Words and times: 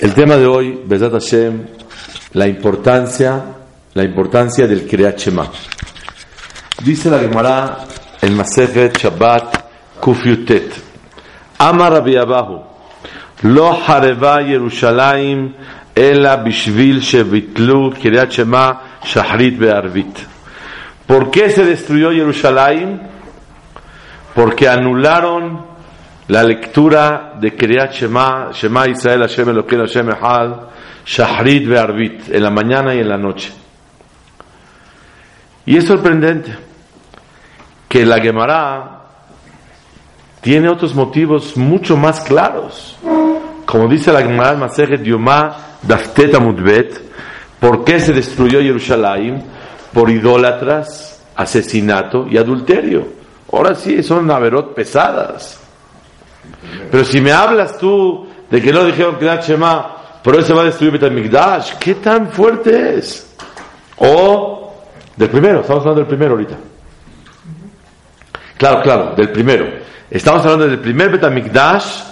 El 0.00 0.14
tema 0.14 0.36
de 0.36 0.46
hoy, 0.46 0.80
Besat 0.86 1.10
Hashem, 1.10 1.66
la 2.34 2.46
importancia, 2.46 3.42
la 3.94 4.04
importancia 4.04 4.68
del 4.68 4.86
Kriyat. 4.86 5.18
Dice 6.84 7.10
la 7.10 7.18
Gemara 7.18 7.78
en 8.22 8.36
Masechet 8.36 8.96
Shabbat 8.96 9.98
Kufyutet. 9.98 10.72
Amar 11.58 11.94
Rabbi 11.94 12.14
Abahu, 12.14 12.62
lo 13.42 13.72
hareva 13.72 14.40
Yerushalayim 14.40 15.54
ela 15.96 16.36
bishvil 16.36 17.00
shevitlu 17.00 17.92
Kriyat 18.00 18.30
Shema 18.30 19.00
shahrit 19.02 19.58
be'arvit. 19.58 20.16
¿Por 21.08 21.32
qué 21.32 21.50
se 21.50 21.64
destruyó 21.64 22.12
Jerusalén? 22.12 23.02
Porque 24.32 24.68
anularon 24.68 25.67
la 26.28 26.42
lectura 26.42 27.34
de 27.40 27.54
Kriyat 27.54 27.92
Shema, 27.92 28.50
Shema 28.52 28.86
Israel, 28.86 29.20
Hashem 29.22 29.48
Elokeinu, 29.48 29.86
Hashem 29.86 30.10
Echad, 30.10 30.56
Shahrit 31.04 31.66
Be'arvit, 31.66 32.28
en 32.30 32.42
la 32.42 32.50
mañana 32.50 32.94
y 32.94 33.00
en 33.00 33.08
la 33.08 33.16
noche. 33.16 33.52
Y 35.64 35.76
es 35.76 35.86
sorprendente 35.86 36.54
que 37.88 38.04
la 38.04 38.20
Gemara 38.20 39.00
tiene 40.42 40.68
otros 40.68 40.94
motivos 40.94 41.56
mucho 41.56 41.96
más 41.96 42.20
claros. 42.20 42.96
Como 43.64 43.88
dice 43.88 44.12
la 44.12 44.22
Gemara 44.22 44.52
en 44.52 44.60
Masejet 44.60 45.02
Yomá, 45.02 45.56
Daftet 45.82 46.34
Amudbet, 46.34 47.02
¿por 47.58 47.84
qué 47.84 48.00
se 48.00 48.12
destruyó 48.12 48.60
Jerusalén? 48.60 49.44
Por 49.92 50.10
idólatras, 50.10 51.22
asesinato 51.36 52.26
y 52.30 52.36
adulterio. 52.36 53.06
Ahora 53.50 53.74
sí, 53.74 54.02
son 54.02 54.26
naverot 54.26 54.74
pesadas. 54.74 55.67
Pero 56.90 57.04
si 57.04 57.20
me 57.20 57.32
hablas 57.32 57.78
tú 57.78 58.26
de 58.50 58.62
que 58.62 58.72
no 58.72 58.84
dijeron 58.84 59.16
que 59.16 59.26
Shema, 59.26 59.96
pero 60.22 60.40
eso 60.40 60.54
va 60.54 60.62
a 60.62 60.66
destruir 60.66 60.92
Betamigdash, 60.92 61.74
¿qué 61.78 61.96
tan 61.96 62.30
fuerte 62.30 62.98
es? 62.98 63.34
O 63.98 64.72
del 65.16 65.28
primero, 65.28 65.60
estamos 65.60 65.82
hablando 65.82 66.00
del 66.00 66.08
primero 66.08 66.32
ahorita. 66.32 66.56
Claro, 68.56 68.82
claro, 68.82 69.14
del 69.14 69.30
primero. 69.30 69.66
Estamos 70.10 70.42
hablando 70.44 70.66
del 70.66 70.80
primer 70.80 71.10
Betamigdash, 71.10 72.02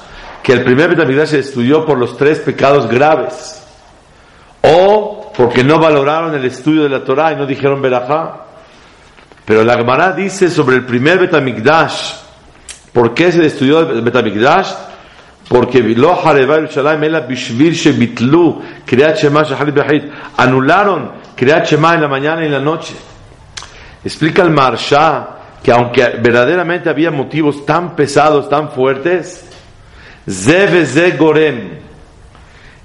que 0.43 0.53
el 0.53 0.63
primer 0.63 0.91
Betamigdash 0.91 1.29
se 1.29 1.37
destruyó 1.39 1.85
por 1.85 1.99
los 1.99 2.17
tres 2.17 2.41
pecados 2.41 2.89
graves. 2.89 3.63
O 4.63 5.33
porque 5.37 5.63
no 5.63 5.79
valoraron 5.79 6.35
el 6.35 6.45
estudio 6.45 6.85
de 6.85 6.89
la 6.89 7.05
Torah 7.05 7.33
y 7.33 7.37
no 7.37 7.47
dijeron 7.47 7.83
Berajá. 7.83 8.45
Pero 9.45 9.63
la 9.63 9.77
Gemara 9.77 10.13
dice 10.13 10.51
sobre 10.51 10.77
el 10.77 10.85
primer 10.85 11.19
Betamigdash, 11.19 12.15
¿por 12.97 13.13
qué 13.13 13.31
se 13.31 13.43
destruyó 13.43 13.81
el 13.81 14.01
Betamigdash? 14.01 14.71
Porque 15.51 15.81
lo 15.81 16.19
anularon 20.39 21.13
Kriyat 21.37 21.67
Shema 21.67 21.95
en 21.95 22.01
la 22.01 22.09
mañana 22.09 22.43
y 22.43 22.47
en 22.47 22.53
la 22.53 22.61
noche. 22.61 22.95
Explica 24.03 24.43
el 24.43 24.51
Marsha 24.51 25.29
que 25.63 25.73
aunque 25.73 26.09
verdaderamente 26.23 26.89
había 26.89 27.11
motivos 27.11 27.67
tan 27.67 27.95
pesados, 27.95 28.49
tan 28.49 28.71
fuertes, 28.71 29.47
Zeve 30.27 31.11
Gorem, 31.19 31.73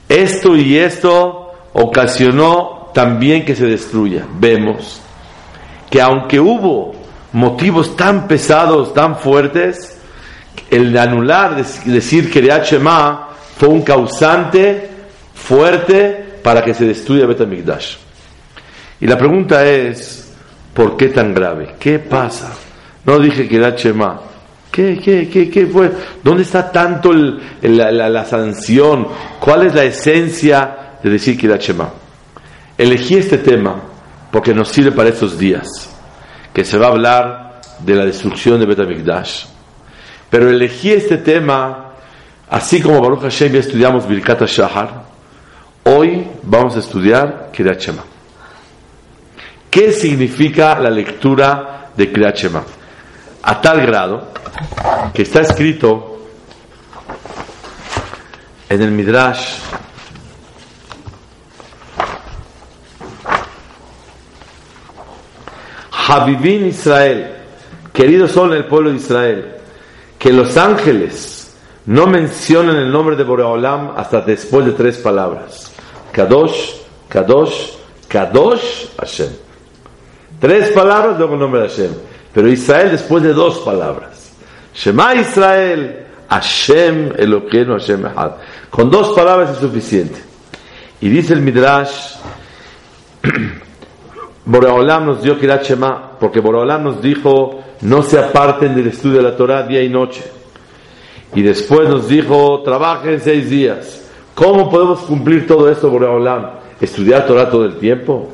esto 0.10 0.58
y 0.58 0.78
esto 0.78 1.54
ocasionó 1.72 2.90
también 2.94 3.46
que 3.46 3.56
se 3.56 3.66
destruya. 3.66 4.26
Vemos 4.38 5.02
que 5.90 6.02
aunque 6.02 6.38
hubo 6.38 6.96
motivos 7.32 7.96
tan 7.96 8.28
pesados, 8.28 8.94
tan 8.94 9.16
fuertes, 9.16 10.01
el 10.70 10.98
anular, 10.98 11.56
decir 11.56 12.32
que 12.32 12.42
Shema 12.42 13.30
fue 13.58 13.70
un 13.70 13.82
causante 13.82 14.90
fuerte 15.34 16.40
para 16.44 16.64
que 16.64 16.74
se 16.74 16.86
destruya 16.86 17.26
Betamigdash. 17.26 17.98
Y 19.00 19.08
la 19.08 19.18
pregunta 19.18 19.66
es, 19.66 20.34
¿por 20.74 20.96
qué 20.96 21.10
tan 21.10 21.34
grave? 21.34 21.76
¿Qué 21.80 22.00
pasa? 22.00 22.54
No 23.06 23.20
dije 23.20 23.48
que 23.48 23.60
Shema. 23.78 24.22
¿Qué, 24.72 25.00
qué, 25.04 25.28
qué, 25.28 25.50
qué 25.50 25.68
fue? 25.68 25.92
¿Dónde 26.24 26.44
está 26.44 26.72
tanto 26.72 27.12
la, 27.12 28.26
sanción? 28.26 29.08
¿Cuál 29.40 29.68
es 29.68 29.76
la 29.76 29.84
esencia 29.84 30.98
de 31.04 31.10
decir 31.10 31.38
que 31.38 31.48
Shema? 31.58 31.90
Elegí 32.78 33.18
este 33.18 33.40
tema 33.40 33.76
porque 34.32 34.54
nos 34.54 34.70
sirve 34.70 34.94
para 34.94 35.10
estos 35.10 35.38
días, 35.38 35.68
que 36.54 36.64
se 36.64 36.78
va 36.78 36.88
a 36.88 36.92
hablar 36.92 37.62
de 37.80 37.96
la 37.96 38.06
destrucción 38.06 38.60
de 38.60 38.66
Betamigdash. 38.66 39.51
Pero 40.32 40.50
elegí 40.50 40.94
este 40.94 41.18
tema, 41.18 41.92
así 42.50 42.82
como 42.82 43.02
Baruch 43.02 43.24
Hashem 43.24 43.52
ya 43.52 43.60
estudiamos 43.60 44.08
Birkat 44.08 44.42
Shahar, 44.44 45.04
hoy 45.84 46.26
vamos 46.44 46.78
a 46.78 46.80
estudiar 46.80 47.50
Kirat 47.52 47.82
Shema. 47.82 48.04
¿Qué 49.70 49.92
significa 49.92 50.80
la 50.80 50.90
lectura 50.90 51.92
de 51.98 52.10
Kirat 52.14 52.38
Shema? 52.38 52.64
A 53.44 53.60
tal 53.60 53.86
grado 53.86 54.30
que 55.14 55.24
está 55.24 55.42
escrito 55.42 56.28
en 58.70 58.82
el 58.82 58.92
Midrash 58.92 59.58
Habibin 66.08 66.68
Israel, 66.68 67.36
queridos 67.92 68.32
son 68.32 68.54
el 68.54 68.66
pueblo 68.66 68.92
de 68.92 68.96
Israel, 68.96 69.61
que 70.22 70.32
los 70.32 70.56
ángeles 70.56 71.52
no 71.88 72.06
mencionan 72.06 72.76
el 72.76 72.92
nombre 72.92 73.16
de 73.16 73.24
Boreolam 73.24 73.94
hasta 73.98 74.22
después 74.22 74.64
de 74.68 74.74
tres 74.74 74.98
palabras. 74.98 75.72
Kadosh, 76.12 76.74
Kadosh, 77.10 77.72
Kadosh 78.08 78.90
Hashem. 79.00 79.30
Tres 80.40 80.70
palabras, 80.74 81.18
luego 81.18 81.34
el 81.34 81.40
nombre 81.40 81.62
de 81.62 81.70
Hashem. 81.70 81.92
Pero 82.32 82.48
Israel 82.50 82.92
después 82.92 83.24
de 83.24 83.34
dos 83.34 83.62
palabras. 83.62 84.34
Shema 84.76 85.16
Israel, 85.16 86.06
Hashem 86.30 87.14
Eloqueno, 87.18 87.80
Hashem 87.80 88.06
Echad. 88.06 88.34
Con 88.70 88.92
dos 88.92 89.16
palabras 89.16 89.50
es 89.50 89.58
suficiente. 89.58 90.22
Y 91.02 91.10
dice 91.10 91.34
el 91.34 91.42
Midrash, 91.42 92.18
Boreolam 94.46 95.04
nos 95.08 95.24
dio 95.24 95.40
Kirat 95.40 95.64
Shema, 95.64 96.12
porque 96.20 96.40
Boreolam 96.42 96.84
nos 96.84 97.02
dijo, 97.02 97.64
no 97.82 98.04
se 98.04 98.20
aparten 98.20 98.76
del 98.76 98.88
estudio 98.88 99.18
de 99.18 99.24
la 99.24 99.36
Torah 99.36 99.64
día 99.64 99.82
y 99.82 99.90
noche. 99.90 100.24
Y 101.34 101.42
después 101.42 101.88
nos 101.88 102.08
dijo, 102.08 102.62
trabajen 102.64 103.20
seis 103.22 103.50
días. 103.50 104.02
¿Cómo 104.36 104.70
podemos 104.70 105.00
cumplir 105.00 105.48
todo 105.48 105.70
esto, 105.70 105.90
Boreolam? 105.90 106.52
¿Estudiar 106.80 107.26
Torah 107.26 107.50
todo 107.50 107.66
el 107.66 107.78
tiempo? 107.78 108.30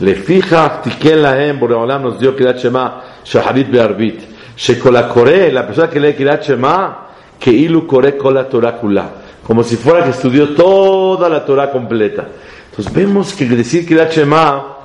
Le 0.00 0.14
fija, 0.14 0.82
lahem, 1.02 1.58
Boreolam 1.58 2.02
nos 2.02 2.18
dio 2.18 2.36
Kirat 2.36 2.58
Shema, 2.58 3.02
Shaharit 3.24 3.70
Bearbit. 3.70 4.20
Shekolakore, 4.56 5.52
la 5.52 5.66
persona 5.66 5.88
que 5.88 6.00
lee 6.00 6.14
Kirat 6.14 6.42
Shema, 6.46 7.08
que 7.38 7.50
ilu 7.50 7.86
kore 7.86 8.16
la 8.32 8.48
Torah 8.48 8.76
kula. 8.76 9.10
Como 9.46 9.62
si 9.62 9.76
fuera 9.76 10.04
que 10.04 10.10
estudió 10.10 10.50
toda 10.50 11.28
la 11.28 11.44
Torah 11.44 11.70
completa. 11.70 12.26
Entonces 12.70 12.92
vemos 12.92 13.32
que 13.32 13.46
decir 13.46 13.86
Kirat 13.86 14.12
Shema 14.12 14.76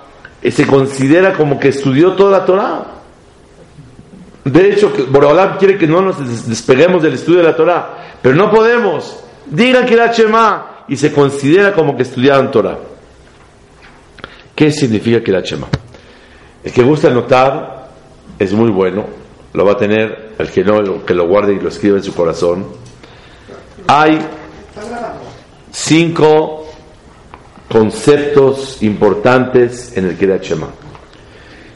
eh, 0.42 0.52
se 0.52 0.66
considera 0.66 1.34
como 1.34 1.60
que 1.60 1.70
estudió 1.70 2.14
toda 2.14 2.40
la 2.40 2.46
Torah. 2.46 3.01
De 4.44 4.72
hecho, 4.72 4.92
Borolam 5.10 5.58
quiere 5.58 5.78
que 5.78 5.88
no 5.88 6.02
nos 6.02 6.48
despeguemos 6.48 7.04
del 7.04 7.14
estudio 7.14 7.40
de 7.40 7.46
la 7.46 7.56
Torah, 7.56 8.18
pero 8.22 8.36
no 8.36 8.50
podemos. 8.50 9.24
Digan 9.46 9.86
que 9.86 9.94
era 9.94 10.12
Shema 10.12 10.86
y 10.88 10.96
se 10.96 11.12
considera 11.12 11.74
como 11.74 11.96
que 11.96 12.04
estudiaron 12.04 12.50
Torah. 12.50 12.78
¿Qué 14.56 14.72
significa 14.72 15.22
que 15.22 15.32
era 15.32 15.42
Shema? 15.42 15.68
El 16.64 16.72
que 16.72 16.84
gusta 16.84 17.10
anotar 17.10 17.90
es 18.40 18.54
muy 18.54 18.72
bueno, 18.72 19.06
lo 19.54 19.66
va 19.66 19.74
a 19.74 19.78
tener 19.78 20.34
el 20.38 20.50
que 20.50 20.64
no, 20.64 21.06
que 21.06 21.14
lo 21.14 21.28
guarde 21.28 21.54
y 21.54 21.60
lo 21.60 21.70
escriba 21.70 21.98
en 21.98 22.04
su 22.04 22.14
corazón. 22.14 22.66
Hay 23.88 24.20
cinco 25.72 26.68
conceptos 27.70 28.82
importantes 28.82 29.96
en 29.96 30.06
el 30.06 30.18
Kirat 30.18 30.44
Shema. 30.44 30.68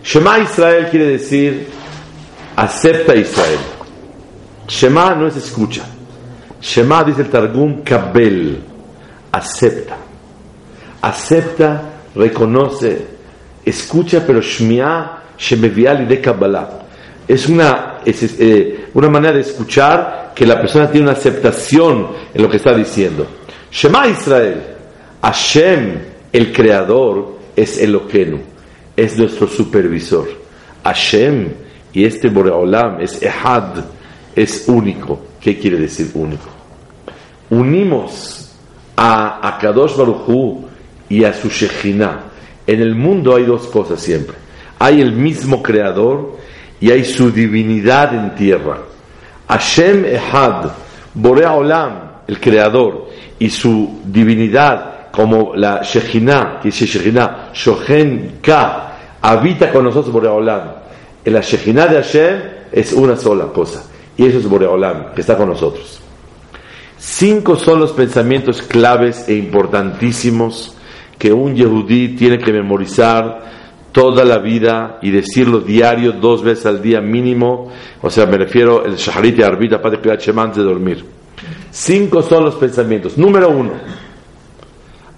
Shema 0.03 0.39
Israel 0.39 0.88
quiere 0.89 1.06
decir 1.07 1.67
acepta 2.55 3.15
Israel. 3.15 3.59
Shema 4.67 5.15
no 5.15 5.27
es 5.27 5.35
escucha. 5.35 5.83
Shema 6.61 7.03
dice 7.03 7.21
el 7.21 7.29
Targum 7.29 7.83
Kabel, 7.83 8.59
acepta. 9.31 9.97
Acepta, 11.01 11.81
reconoce, 12.15 13.05
escucha, 13.63 14.23
pero 14.25 14.41
Shmiá 14.41 15.23
Shemevial 15.37 16.07
de 16.07 16.21
Kabbalah. 16.21 16.69
Es 17.27 17.47
una, 17.47 17.99
es, 18.05 18.39
eh, 18.39 18.87
una 18.93 19.09
manera 19.09 19.33
de 19.35 19.41
escuchar 19.41 20.31
que 20.33 20.45
la 20.45 20.59
persona 20.59 20.89
tiene 20.89 21.07
una 21.09 21.17
aceptación 21.17 22.07
en 22.33 22.41
lo 22.41 22.49
que 22.49 22.57
está 22.57 22.73
diciendo. 22.73 23.27
Shema 23.71 24.07
Israel, 24.07 24.61
Hashem, 25.21 25.99
el 26.31 26.51
creador, 26.51 27.35
es 27.55 27.77
Eloquenu, 27.77 28.39
es 28.95 29.17
nuestro 29.17 29.47
supervisor. 29.47 30.27
Hashem 30.83 31.49
y 31.95 32.03
este 32.03 32.27
Boreolam 32.27 33.00
es 33.00 33.21
Ehad, 33.24 33.77
es 34.36 34.68
único. 34.68 35.18
¿Qué 35.39 35.57
quiere 35.57 35.77
decir 35.77 36.12
único? 36.13 36.50
Unimos 37.50 38.53
a 38.97 39.47
Akadosh 39.47 39.95
Baruchu 39.95 40.65
y 41.07 41.24
a 41.24 41.33
su 41.33 41.47
Shekhinah. 41.47 42.19
En 42.68 42.81
el 42.81 42.95
mundo 42.95 43.33
hay 43.33 43.45
dos 43.45 43.68
cosas 43.68 44.01
siempre. 44.01 44.36
Hay 44.77 45.00
el 45.00 45.13
mismo 45.13 45.63
creador 45.63 46.36
y 46.81 46.92
hay 46.92 47.06
su 47.06 47.31
divinidad 47.31 48.13
en 48.13 48.36
tierra. 48.36 48.80
Hashem 49.48 50.03
Ehad, 50.03 50.71
Boreolam, 51.13 51.94
el 52.27 52.41
creador, 52.41 53.07
y 53.39 53.50
su 53.50 54.01
divinidad 54.03 55.12
como 55.12 55.56
la 55.56 55.81
Shekhinah, 55.81 56.59
que 56.59 56.69
dice 56.69 56.88
Shekhinah, 56.88 57.51
Shohen 57.53 58.39
Ka, 58.41 58.98
habita 59.21 59.71
con 59.71 59.86
nosotros 59.86 60.12
Boreolam. 60.12 60.84
En 61.25 61.33
la 61.33 61.42
de 61.42 61.95
Hashem 61.95 62.42
es 62.72 62.94
una 62.94 63.16
sola 63.16 63.48
cosa, 63.48 63.83
y 64.16 64.25
eso 64.25 64.38
es 64.38 64.48
Boreolam, 64.48 65.13
que 65.16 65.22
está 65.22 65.36
con 65.36 65.50
nosotros. 65.50 66.00
Cinco 66.98 67.56
son 67.56 67.80
los 67.80 67.94
pensamientos 67.94 68.62
claves 68.62 69.27
e 69.27 69.33
importantísimos 69.33 70.75
que 71.18 71.33
un 71.33 71.56
Yehudí 71.56 72.10
tiene 72.16 72.38
que 72.38 72.54
memorizar 72.54 73.44
toda 73.92 74.24
la 74.24 74.38
vida 74.38 75.00
y 75.01 75.10
decirlo 75.10 75.62
diario, 75.62 76.12
dos 76.12 76.44
veces 76.44 76.68
al 76.68 76.81
día 76.81 77.01
mínimo. 77.01 77.72
O 78.01 78.10
sea, 78.10 78.25
me 78.25 78.38
refiero 78.38 78.86
el 78.86 78.95
Shaharit 78.95 79.39
y 79.39 79.44
Arbita 79.44 79.81
para 79.81 79.95
antes 79.95 80.57
de 80.57 80.63
dormir. 80.63 81.06
Cinco 81.72 82.22
son 82.22 82.44
los 82.44 82.56
pensamientos. 82.56 83.18
Número 83.18 83.50
uno, 83.50 83.72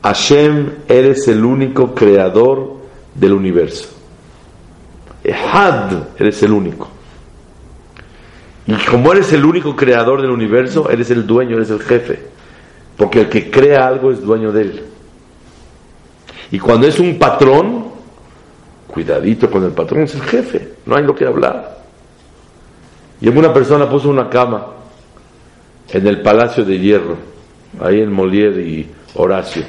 Hashem, 0.04 0.70
eres 0.88 1.28
el 1.28 1.44
único 1.44 1.94
creador 1.94 2.78
del 3.14 3.34
universo. 3.34 3.97
Ehad, 5.28 5.92
eres 6.18 6.42
el 6.42 6.54
único. 6.54 6.88
Y 8.66 8.74
como 8.86 9.12
eres 9.12 9.32
el 9.34 9.44
único 9.44 9.76
creador 9.76 10.22
del 10.22 10.32
universo, 10.32 10.90
eres 10.90 11.12
el 11.12 11.28
dueño, 11.28 11.58
eres 11.58 11.70
el 11.70 11.82
jefe. 11.82 12.20
Porque 12.96 13.22
el 13.22 13.30
que 13.30 13.52
crea 13.52 13.86
algo 13.86 14.10
es 14.12 14.22
dueño 14.22 14.54
de 14.54 14.62
él. 14.62 14.84
Y 16.52 16.60
cuando 16.60 16.88
es 16.88 16.98
un 17.00 17.20
patrón, 17.20 17.88
cuidadito 18.88 19.52
con 19.52 19.66
el 19.66 19.72
patrón, 19.72 20.04
es 20.04 20.16
el 20.16 20.22
jefe, 20.22 20.76
no 20.86 20.96
hay 20.96 21.04
lo 21.04 21.14
que 21.14 21.26
hablar. 21.26 21.78
Y 23.20 23.28
una 23.28 23.54
persona 23.54 23.90
puso 23.90 24.10
una 24.10 24.30
cama 24.30 24.68
en 25.90 26.08
el 26.08 26.22
Palacio 26.22 26.64
de 26.64 26.80
Hierro, 26.80 27.18
ahí 27.82 28.00
en 28.00 28.16
Molière 28.16 28.62
y 28.66 28.90
Horacio. 29.16 29.64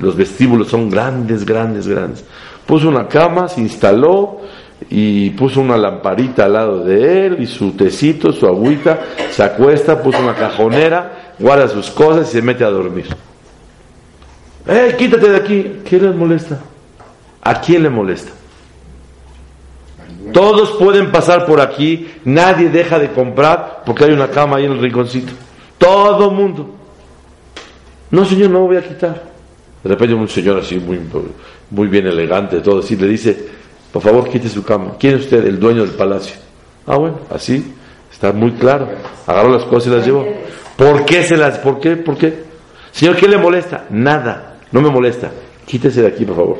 Los 0.00 0.16
vestíbulos 0.16 0.68
son 0.68 0.88
grandes, 0.88 1.44
grandes, 1.44 1.86
grandes. 1.86 2.24
Puso 2.66 2.88
una 2.88 3.06
cama, 3.06 3.48
se 3.48 3.60
instaló 3.60 4.40
y 4.90 5.30
puso 5.30 5.60
una 5.60 5.76
lamparita 5.76 6.44
al 6.44 6.52
lado 6.52 6.84
de 6.84 7.26
él 7.26 7.36
y 7.40 7.46
su 7.46 7.72
tecito, 7.72 8.32
su 8.32 8.46
agüita, 8.46 9.00
se 9.30 9.42
acuesta, 9.42 10.02
puso 10.02 10.18
una 10.20 10.34
cajonera, 10.34 11.34
guarda 11.38 11.68
sus 11.68 11.90
cosas 11.90 12.28
y 12.28 12.32
se 12.32 12.42
mete 12.42 12.64
a 12.64 12.70
dormir. 12.70 13.06
¡Eh, 14.66 14.94
quítate 14.96 15.28
de 15.28 15.36
aquí! 15.36 15.72
¿Qué 15.84 15.98
les 15.98 16.14
molesta? 16.14 16.60
¿A 17.42 17.60
quién 17.60 17.82
le 17.82 17.90
molesta? 17.90 18.32
Todos 20.32 20.72
pueden 20.72 21.10
pasar 21.10 21.44
por 21.46 21.60
aquí, 21.60 22.08
nadie 22.24 22.68
deja 22.68 22.98
de 22.98 23.10
comprar 23.10 23.82
porque 23.84 24.04
hay 24.04 24.12
una 24.12 24.28
cama 24.28 24.56
ahí 24.56 24.64
en 24.64 24.72
el 24.72 24.80
rinconcito. 24.80 25.32
Todo 25.78 26.30
mundo. 26.30 26.70
No, 28.10 28.24
señor, 28.24 28.50
no 28.50 28.60
voy 28.60 28.76
a 28.76 28.82
quitar. 28.82 29.22
De 29.82 29.88
repente 29.88 30.14
un 30.14 30.28
señor 30.28 30.58
así 30.58 30.78
muy, 30.78 31.00
muy 31.70 31.88
bien 31.88 32.06
elegante, 32.06 32.60
todo 32.60 32.78
así, 32.80 32.94
le 32.96 33.08
dice, 33.08 33.48
por 33.92 34.02
favor, 34.02 34.28
quite 34.28 34.48
su 34.48 34.64
cama. 34.64 34.92
¿Quién 34.98 35.16
es 35.16 35.22
usted? 35.22 35.46
El 35.46 35.60
dueño 35.60 35.82
del 35.82 35.94
palacio. 35.94 36.36
Ah, 36.86 36.96
bueno, 36.96 37.18
así, 37.30 37.74
está 38.10 38.32
muy 38.32 38.52
claro. 38.52 38.88
Agarró 39.26 39.50
las 39.50 39.64
cosas 39.64 39.92
y 39.92 39.96
las 39.96 40.06
llevó. 40.06 40.26
¿Por 40.76 41.04
qué 41.04 41.22
se 41.24 41.36
las, 41.36 41.58
por 41.58 41.78
qué, 41.78 41.96
por 41.96 42.16
qué? 42.16 42.44
Señor, 42.90 43.16
¿qué 43.16 43.28
le 43.28 43.36
molesta? 43.36 43.84
Nada, 43.90 44.56
no 44.72 44.80
me 44.80 44.90
molesta. 44.90 45.30
Quítese 45.66 46.02
de 46.02 46.08
aquí, 46.08 46.24
por 46.24 46.36
favor. 46.36 46.58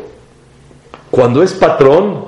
Cuando 1.11 1.43
es 1.43 1.53
patrón, 1.53 2.27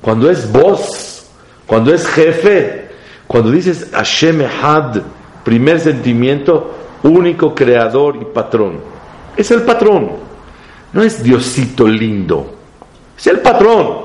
cuando 0.00 0.30
es 0.30 0.50
voz, 0.50 1.26
cuando 1.66 1.94
es 1.94 2.06
jefe, 2.06 2.88
cuando 3.26 3.50
dices 3.50 3.90
Hashem 3.92 4.42
Ehad, 4.42 5.02
primer 5.44 5.80
sentimiento, 5.80 6.74
único 7.02 7.54
creador 7.54 8.16
y 8.16 8.24
patrón. 8.26 8.80
Es 9.36 9.50
el 9.50 9.62
patrón, 9.62 10.10
no 10.92 11.02
es 11.02 11.22
Diosito 11.22 11.86
lindo, 11.86 12.54
es 13.16 13.26
el 13.26 13.40
patrón, 13.40 14.03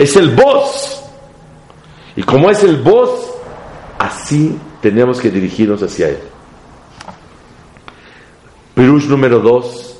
es 0.00 0.16
el 0.16 0.30
voz. 0.30 1.02
Y 2.16 2.22
como 2.22 2.50
es 2.50 2.64
el 2.64 2.78
voz, 2.78 3.32
así 3.98 4.58
tenemos 4.80 5.20
que 5.20 5.30
dirigirnos 5.30 5.82
hacia 5.82 6.08
él. 6.08 6.18
Pirush 8.74 9.06
número 9.08 9.40
dos, 9.40 9.98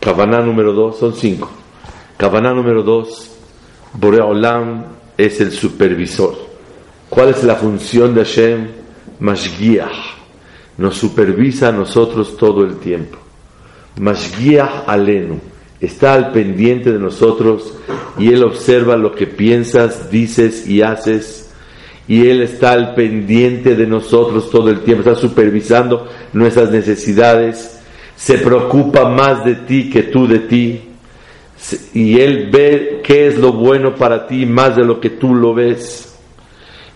Kavaná 0.00 0.40
número 0.40 0.74
dos, 0.74 0.98
son 0.98 1.14
cinco. 1.14 1.50
Kavaná 2.18 2.52
número 2.52 2.82
dos, 2.82 3.30
Boreolam 3.94 4.84
es 5.16 5.40
el 5.40 5.50
supervisor. 5.50 6.34
¿Cuál 7.08 7.30
es 7.30 7.42
la 7.42 7.56
función 7.56 8.14
de 8.14 8.24
Hashem? 8.24 8.68
Mashgiach. 9.20 10.20
Nos 10.76 10.96
supervisa 10.98 11.68
a 11.68 11.72
nosotros 11.72 12.36
todo 12.36 12.64
el 12.64 12.76
tiempo. 12.76 13.16
Mashgiach 13.98 14.84
alenu. 14.86 15.51
Está 15.82 16.14
al 16.14 16.32
pendiente 16.32 16.92
de 16.92 16.98
nosotros 16.98 17.74
y 18.18 18.32
Él 18.32 18.42
observa 18.44 18.96
lo 18.96 19.12
que 19.12 19.26
piensas, 19.26 20.10
dices 20.10 20.66
y 20.66 20.80
haces. 20.80 21.50
Y 22.08 22.28
Él 22.28 22.40
está 22.40 22.72
al 22.72 22.94
pendiente 22.94 23.76
de 23.76 23.86
nosotros 23.86 24.50
todo 24.50 24.70
el 24.70 24.80
tiempo. 24.80 25.02
Está 25.02 25.20
supervisando 25.20 26.08
nuestras 26.32 26.70
necesidades. 26.70 27.80
Se 28.16 28.38
preocupa 28.38 29.08
más 29.08 29.44
de 29.44 29.56
ti 29.56 29.90
que 29.90 30.04
tú 30.04 30.26
de 30.26 30.38
ti 30.38 30.88
y 31.92 32.20
Él 32.20 32.48
ve 32.50 33.00
qué 33.04 33.26
es 33.28 33.38
lo 33.38 33.52
bueno 33.52 33.94
para 33.94 34.26
ti 34.26 34.46
más 34.46 34.76
de 34.76 34.84
lo 34.84 35.00
que 35.00 35.10
tú 35.10 35.34
lo 35.34 35.54
ves. 35.54 36.16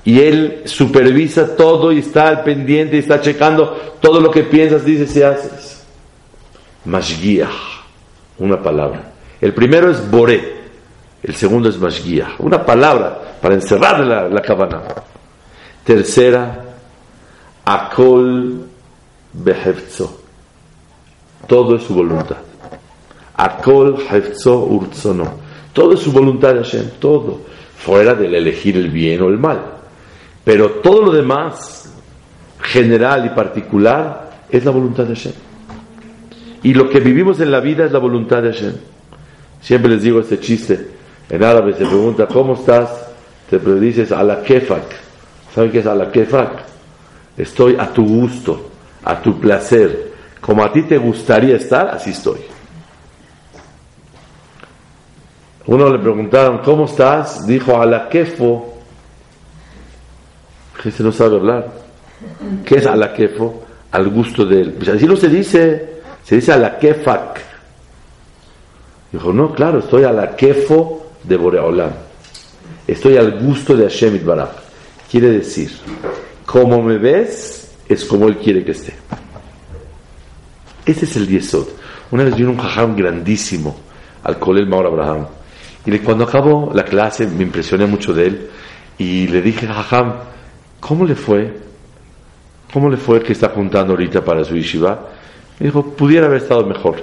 Y 0.04 0.20
Él 0.20 0.62
supervisa 0.64 1.56
todo 1.56 1.92
y 1.92 1.99
está 1.99 2.28
al 2.28 2.44
pendiente 2.44 2.96
y 2.96 3.00
está 3.00 3.20
checando 3.20 3.96
todo 4.00 4.20
lo 4.20 4.30
que 4.30 4.44
piensas, 4.44 4.84
dices 4.84 5.16
y 5.16 5.22
haces. 5.22 5.84
Mashgiach, 6.84 7.75
una 8.38 8.62
palabra. 8.62 9.12
El 9.40 9.52
primero 9.54 9.90
es 9.90 10.10
Boré, 10.10 10.56
el 11.22 11.34
segundo 11.34 11.68
es 11.68 11.78
Mashgiach, 11.78 12.40
una 12.40 12.64
palabra 12.64 13.36
para 13.40 13.54
encerrar 13.54 14.00
la, 14.00 14.28
la 14.28 14.42
cabana. 14.42 14.82
Tercera, 15.84 16.64
Akol 17.64 18.66
Behefzo. 19.32 20.20
Todo 21.46 21.76
es 21.76 21.82
su 21.82 21.94
voluntad. 21.94 22.38
Akol 23.36 23.98
Hefzo 24.10 24.64
Urtzono. 24.64 25.46
Todo 25.72 25.94
es 25.94 26.00
su 26.00 26.10
voluntad 26.10 26.54
de 26.54 26.64
Hashem, 26.64 26.90
todo. 26.98 27.40
Fuera 27.76 28.14
del 28.14 28.34
elegir 28.34 28.76
el 28.76 28.90
bien 28.90 29.20
o 29.20 29.28
el 29.28 29.38
mal. 29.38 29.60
Pero 30.42 30.70
todo 30.82 31.02
lo 31.02 31.12
demás, 31.12 31.92
general 32.60 33.26
y 33.26 33.28
particular, 33.30 34.30
es 34.48 34.64
la 34.64 34.70
voluntad 34.70 35.04
de 35.04 35.14
Hashem. 35.14 35.32
Y 36.66 36.75
lo 36.75 36.90
que 36.90 36.99
vivimos 36.99 37.38
en 37.38 37.52
la 37.52 37.61
vida 37.61 37.85
es 37.85 37.92
la 37.92 38.00
voluntad 38.00 38.42
de 38.42 38.52
Hashem. 38.52 38.73
Siempre 39.61 39.92
les 39.92 40.02
digo 40.02 40.18
este 40.18 40.40
chiste. 40.40 40.88
En 41.30 41.44
árabe 41.44 41.75
se 41.75 41.87
pregunta, 41.87 42.26
¿cómo 42.26 42.54
estás? 42.54 43.06
Te 43.49 43.61
dices, 43.78 44.11
a 44.11 44.25
la 44.25 44.42
kefak. 44.42 44.82
¿Saben 45.54 45.70
qué 45.70 45.78
es 45.78 45.87
a 45.87 45.94
la 45.94 46.11
kefak? 46.11 46.64
Estoy 47.38 47.76
a 47.78 47.87
tu 47.92 48.04
gusto, 48.04 48.68
a 49.04 49.23
tu 49.23 49.38
placer. 49.38 50.12
Como 50.40 50.64
a 50.64 50.73
ti 50.73 50.82
te 50.82 50.99
gustaría 50.99 51.54
estar, 51.54 51.87
así 51.87 52.11
estoy. 52.11 52.40
Uno 55.66 55.88
le 55.88 56.00
preguntaron, 56.00 56.58
¿cómo 56.64 56.87
estás? 56.87 57.46
Dijo, 57.46 57.80
a 57.80 57.87
la 57.87 58.08
kefo. 58.08 58.75
No 60.99 61.12
sabe 61.12 61.37
hablar. 61.37 61.73
¿Qué 62.64 62.78
es 62.78 62.87
a 62.87 62.96
la 62.96 63.12
kefo? 63.12 63.62
Al 63.92 64.08
gusto 64.08 64.44
de 64.44 64.62
él. 64.62 64.73
Pues 64.73 64.88
así 64.88 65.06
no 65.06 65.14
se 65.14 65.28
dice, 65.28 65.95
se 66.26 66.35
dice 66.35 66.52
a 66.52 66.59
la 66.59 66.76
kefak. 66.78 67.40
Dijo, 69.12 69.33
no, 69.33 69.52
claro, 69.52 69.78
estoy 69.78 70.02
a 70.02 70.12
la 70.12 70.35
kefo 70.35 71.12
de 71.23 71.37
Boreolam. 71.37 71.92
Estoy 72.87 73.16
al 73.16 73.38
gusto 73.38 73.76
de 73.76 73.85
Hashem 73.85 74.16
Itbaraj. 74.16 74.50
Quiere 75.09 75.30
decir, 75.30 75.71
como 76.45 76.83
me 76.83 76.99
ves, 76.99 77.76
es 77.88 78.04
como 78.04 78.26
Él 78.26 78.38
quiere 78.38 78.64
que 78.64 78.73
esté. 78.73 78.95
Ese 80.85 81.04
es 81.04 81.16
el 81.16 81.28
Yesod. 81.28 81.68
Una 82.11 82.25
vez 82.25 82.35
vino 82.35 82.50
un 82.50 82.59
jajam 82.59 82.97
grandísimo 82.97 83.76
al 84.25 84.38
Colel 84.40 84.66
Maur 84.66 84.87
Abraham. 84.87 85.26
Y 85.85 85.97
cuando 86.00 86.25
acabó 86.25 86.73
la 86.75 86.85
clase 86.85 87.28
me 87.28 87.45
impresioné 87.45 87.87
mucho 87.87 88.12
de 88.12 88.26
él. 88.26 88.50
Y 88.99 89.28
le 89.28 89.42
dije, 89.42 89.68
jajam, 89.68 90.14
¿cómo 90.80 91.04
le 91.04 91.14
fue? 91.14 91.56
¿Cómo 92.73 92.90
le 92.90 92.97
fue 92.97 93.23
que 93.23 93.33
está 93.33 93.50
juntando 93.50 93.92
ahorita 93.92 94.25
para 94.25 94.45
su 94.45 94.56
yeshiva? 94.56 95.11
Dijo, 95.58 95.82
pudiera 95.82 96.26
haber 96.26 96.42
estado 96.42 96.64
mejor. 96.66 96.96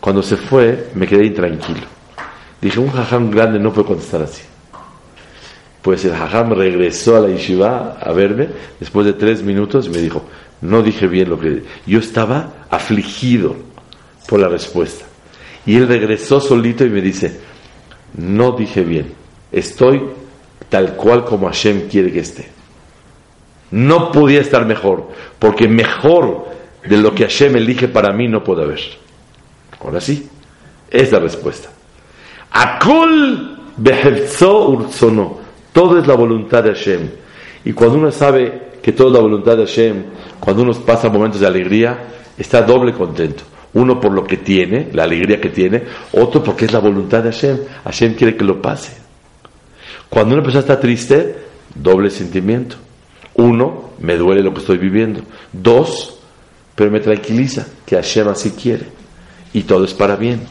Cuando 0.00 0.22
se 0.22 0.36
fue, 0.36 0.90
me 0.94 1.06
quedé 1.06 1.26
intranquilo. 1.26 1.86
Dije, 2.60 2.80
un 2.80 2.90
jajam 2.90 3.30
grande 3.30 3.58
no 3.58 3.72
puede 3.72 3.88
contestar 3.88 4.22
así. 4.22 4.42
Pues 5.82 6.04
el 6.04 6.12
jajam 6.12 6.52
regresó 6.52 7.16
a 7.16 7.20
la 7.20 7.28
yeshiva 7.28 7.98
a 8.00 8.12
verme 8.12 8.48
después 8.80 9.06
de 9.06 9.12
tres 9.12 9.42
minutos 9.42 9.88
me 9.88 9.98
dijo, 9.98 10.22
no 10.60 10.82
dije 10.82 11.06
bien 11.06 11.30
lo 11.30 11.38
que... 11.38 11.62
Yo 11.86 12.00
estaba 12.00 12.66
afligido 12.70 13.56
por 14.26 14.40
la 14.40 14.48
respuesta. 14.48 15.04
Y 15.66 15.76
él 15.76 15.88
regresó 15.88 16.40
solito 16.40 16.84
y 16.84 16.90
me 16.90 17.00
dice, 17.00 17.40
no 18.16 18.52
dije 18.52 18.82
bien, 18.82 19.12
estoy 19.52 20.02
tal 20.68 20.94
cual 20.96 21.24
como 21.24 21.46
Hashem 21.46 21.88
quiere 21.88 22.12
que 22.12 22.20
esté. 22.20 22.48
No 23.70 24.10
podía 24.10 24.40
estar 24.40 24.64
mejor, 24.66 25.08
porque 25.38 25.68
mejor 25.68 26.48
de 26.88 26.96
lo 26.96 27.14
que 27.14 27.24
Hashem 27.24 27.56
elige 27.56 27.88
para 27.88 28.12
mí 28.12 28.28
no 28.28 28.42
puede 28.42 28.62
haber. 28.62 28.80
Ahora 29.80 30.00
sí, 30.00 30.28
es 30.90 31.12
la 31.12 31.18
respuesta. 31.18 31.70
Akol 32.50 33.58
urzono. 34.40 35.38
Todo 35.72 35.98
es 35.98 36.06
la 36.06 36.14
voluntad 36.14 36.64
de 36.64 36.74
Hashem. 36.74 37.10
Y 37.64 37.72
cuando 37.72 37.98
uno 37.98 38.10
sabe 38.10 38.68
que 38.82 38.92
toda 38.92 39.12
la 39.12 39.20
voluntad 39.20 39.56
de 39.56 39.66
Hashem, 39.66 40.04
cuando 40.40 40.62
uno 40.62 40.72
pasa 40.72 41.08
momentos 41.08 41.40
de 41.40 41.46
alegría, 41.46 41.98
está 42.36 42.62
doble 42.62 42.92
contento. 42.92 43.44
Uno 43.74 44.00
por 44.00 44.12
lo 44.12 44.24
que 44.24 44.38
tiene, 44.38 44.88
la 44.92 45.04
alegría 45.04 45.40
que 45.40 45.50
tiene, 45.50 45.82
otro 46.12 46.42
porque 46.42 46.64
es 46.64 46.72
la 46.72 46.78
voluntad 46.78 47.22
de 47.22 47.30
Hashem. 47.30 47.58
Hashem 47.84 48.14
quiere 48.14 48.36
que 48.36 48.44
lo 48.44 48.60
pase. 48.60 48.96
Cuando 50.08 50.34
una 50.34 50.42
persona 50.42 50.60
está 50.60 50.80
triste, 50.80 51.36
doble 51.74 52.10
sentimiento. 52.10 52.76
Uno, 53.34 53.90
me 54.00 54.16
duele 54.16 54.42
lo 54.42 54.52
que 54.52 54.60
estoy 54.60 54.78
viviendo. 54.78 55.20
Dos, 55.52 56.17
pero 56.78 56.92
me 56.92 57.00
tranquiliza, 57.00 57.66
que 57.84 57.96
Hashem 57.96 58.28
así 58.28 58.52
quiere. 58.52 58.86
Y 59.52 59.62
todo 59.62 59.84
es 59.84 59.92
para 59.92 60.14
bien. 60.14 60.46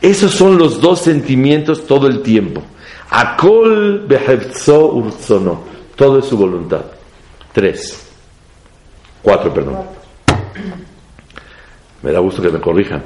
Esos 0.00 0.32
son 0.32 0.58
los 0.58 0.80
dos 0.80 1.02
sentimientos 1.02 1.86
todo 1.86 2.08
el 2.08 2.20
tiempo. 2.20 2.64
Akol 3.10 4.08
urzono. 4.68 5.62
Todo 5.94 6.18
es 6.18 6.24
su 6.24 6.36
voluntad. 6.36 6.80
Tres. 7.52 8.04
Cuatro, 9.22 9.54
perdón. 9.54 9.84
Me 12.02 12.10
da 12.10 12.18
gusto 12.18 12.42
que 12.42 12.50
me 12.50 12.60
corrijan. 12.60 13.04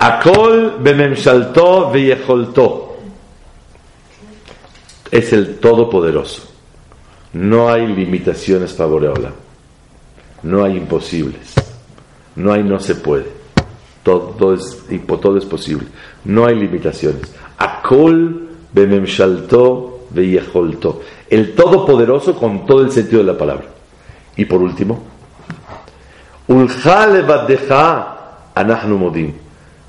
Akol 0.00 0.78
bememshalto 0.80 1.92
veyecholto. 1.92 2.96
Es 5.12 5.32
el 5.32 5.60
Todopoderoso. 5.60 6.42
No 7.34 7.68
hay 7.68 7.86
limitaciones 7.86 8.72
para 8.72 9.45
No 10.46 10.62
hay 10.62 10.76
imposibles. 10.76 11.54
No 12.36 12.52
hay 12.52 12.62
no 12.62 12.78
se 12.78 12.94
puede. 12.94 13.26
Todo, 14.04 14.54
es, 14.54 14.84
todo 15.20 15.36
es 15.36 15.44
posible. 15.44 15.88
No 16.24 16.46
hay 16.46 16.54
limitaciones. 16.54 17.34
Akol 17.58 18.48
bememshalto 18.72 20.06
veyecholto. 20.10 21.00
El 21.28 21.56
Todopoderoso 21.56 22.36
con 22.36 22.64
todo 22.64 22.82
el 22.82 22.92
sentido 22.92 23.18
de 23.18 23.32
la 23.32 23.36
palabra. 23.36 23.66
Y 24.36 24.44
por 24.44 24.62
último, 24.62 25.02
modim. 28.98 29.32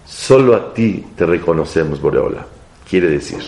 Solo 0.07 0.55
a 0.55 0.73
ti 0.73 1.05
te 1.15 1.27
reconocemos, 1.27 2.01
Boreola. 2.01 2.47
Quiere 2.89 3.09
decir, 3.09 3.39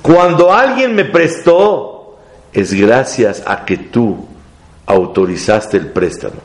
cuando 0.00 0.50
alguien 0.50 0.94
me 0.94 1.04
prestó, 1.04 2.16
es 2.54 2.72
gracias 2.72 3.42
a 3.46 3.66
que 3.66 3.76
tú 3.76 4.35
autorizaste 4.86 5.76
el 5.76 5.88
préstamo. 5.88 6.36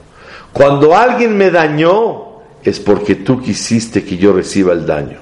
Cuando 0.51 0.95
alguien 0.95 1.37
me 1.37 1.49
dañó, 1.49 2.31
es 2.63 2.79
porque 2.79 3.15
tú 3.15 3.41
quisiste 3.41 4.03
que 4.03 4.17
yo 4.17 4.33
reciba 4.33 4.73
el 4.73 4.85
daño. 4.85 5.17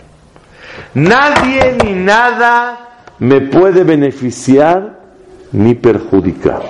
Nadie 0.94 1.78
ni 1.84 1.94
nada 1.94 3.04
me 3.20 3.42
puede 3.42 3.84
beneficiar 3.84 5.00
ni 5.52 5.76
perjudicar. 5.76 6.64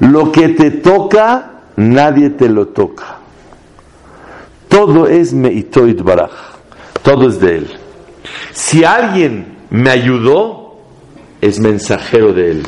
Lo 0.00 0.30
que 0.30 0.50
te 0.50 0.70
toca, 0.70 1.52
nadie 1.76 2.30
te 2.30 2.48
lo 2.48 2.68
toca. 2.68 3.18
Todo 4.68 5.06
es 5.06 5.32
Meitoid 5.32 6.02
Baraj. 6.02 6.32
Todo 7.02 7.28
es 7.28 7.38
de 7.38 7.58
él. 7.58 7.70
Si 8.52 8.84
alguien 8.84 9.58
me 9.70 9.90
ayudó, 9.90 10.78
es 11.40 11.60
mensajero 11.60 12.32
de 12.32 12.50
él. 12.50 12.66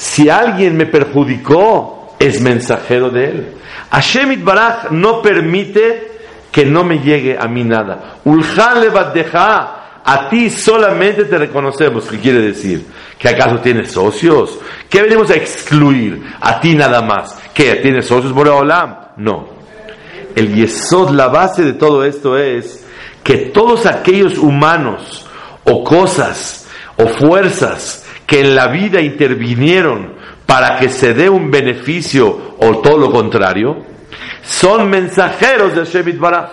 Si 0.00 0.30
alguien 0.30 0.78
me 0.78 0.86
perjudicó, 0.86 2.16
es 2.18 2.40
mensajero 2.40 3.10
de 3.10 3.24
él. 3.26 3.54
Hashem 3.90 4.42
Baraj 4.42 4.90
no 4.92 5.20
permite 5.20 6.10
que 6.50 6.64
no 6.64 6.84
me 6.84 7.00
llegue 7.00 7.36
a 7.38 7.46
mí 7.46 7.64
nada. 7.64 8.16
Ulhan 8.24 8.80
deja 9.12 10.00
a 10.02 10.28
ti 10.30 10.48
solamente 10.48 11.26
te 11.26 11.36
reconocemos. 11.36 12.06
¿Qué 12.06 12.18
quiere 12.18 12.40
decir? 12.40 12.86
¿Que 13.18 13.28
acaso 13.28 13.58
tienes 13.58 13.92
socios? 13.92 14.58
¿Qué 14.88 15.02
venimos 15.02 15.28
a 15.28 15.34
excluir? 15.34 16.24
A 16.40 16.58
ti 16.58 16.74
nada 16.74 17.02
más. 17.02 17.38
¿Qué? 17.52 17.74
¿Tienes 17.74 18.06
socios, 18.06 18.32
Boreolam? 18.32 18.96
No. 19.18 19.50
El 20.34 20.54
yesod, 20.54 21.10
la 21.10 21.28
base 21.28 21.62
de 21.62 21.74
todo 21.74 22.06
esto 22.06 22.38
es 22.38 22.86
que 23.22 23.36
todos 23.36 23.84
aquellos 23.84 24.38
humanos 24.38 25.26
o 25.64 25.84
cosas 25.84 26.66
o 26.96 27.06
fuerzas 27.06 27.99
que 28.30 28.38
en 28.38 28.54
la 28.54 28.68
vida 28.68 29.00
intervinieron 29.00 30.12
para 30.46 30.78
que 30.78 30.88
se 30.88 31.14
dé 31.14 31.28
un 31.28 31.50
beneficio 31.50 32.54
o 32.60 32.78
todo 32.78 32.96
lo 32.96 33.10
contrario, 33.10 33.78
son 34.44 34.88
mensajeros 34.88 35.74
de 35.74 35.84
Shemit 35.84 36.16
Baraj. 36.16 36.50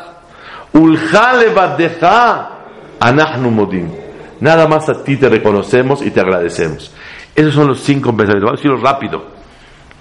Nada 4.39 4.67
más 4.67 4.89
a 4.89 5.03
ti 5.03 5.17
te 5.17 5.29
reconocemos 5.29 6.01
y 6.01 6.09
te 6.09 6.19
agradecemos. 6.19 6.91
Esos 7.35 7.53
son 7.53 7.67
los 7.67 7.79
cinco 7.81 8.09
pensamientos. 8.09 8.45
Vamos 8.45 8.59
a 8.59 8.63
decirlo 8.63 8.77
rápido. 8.77 9.25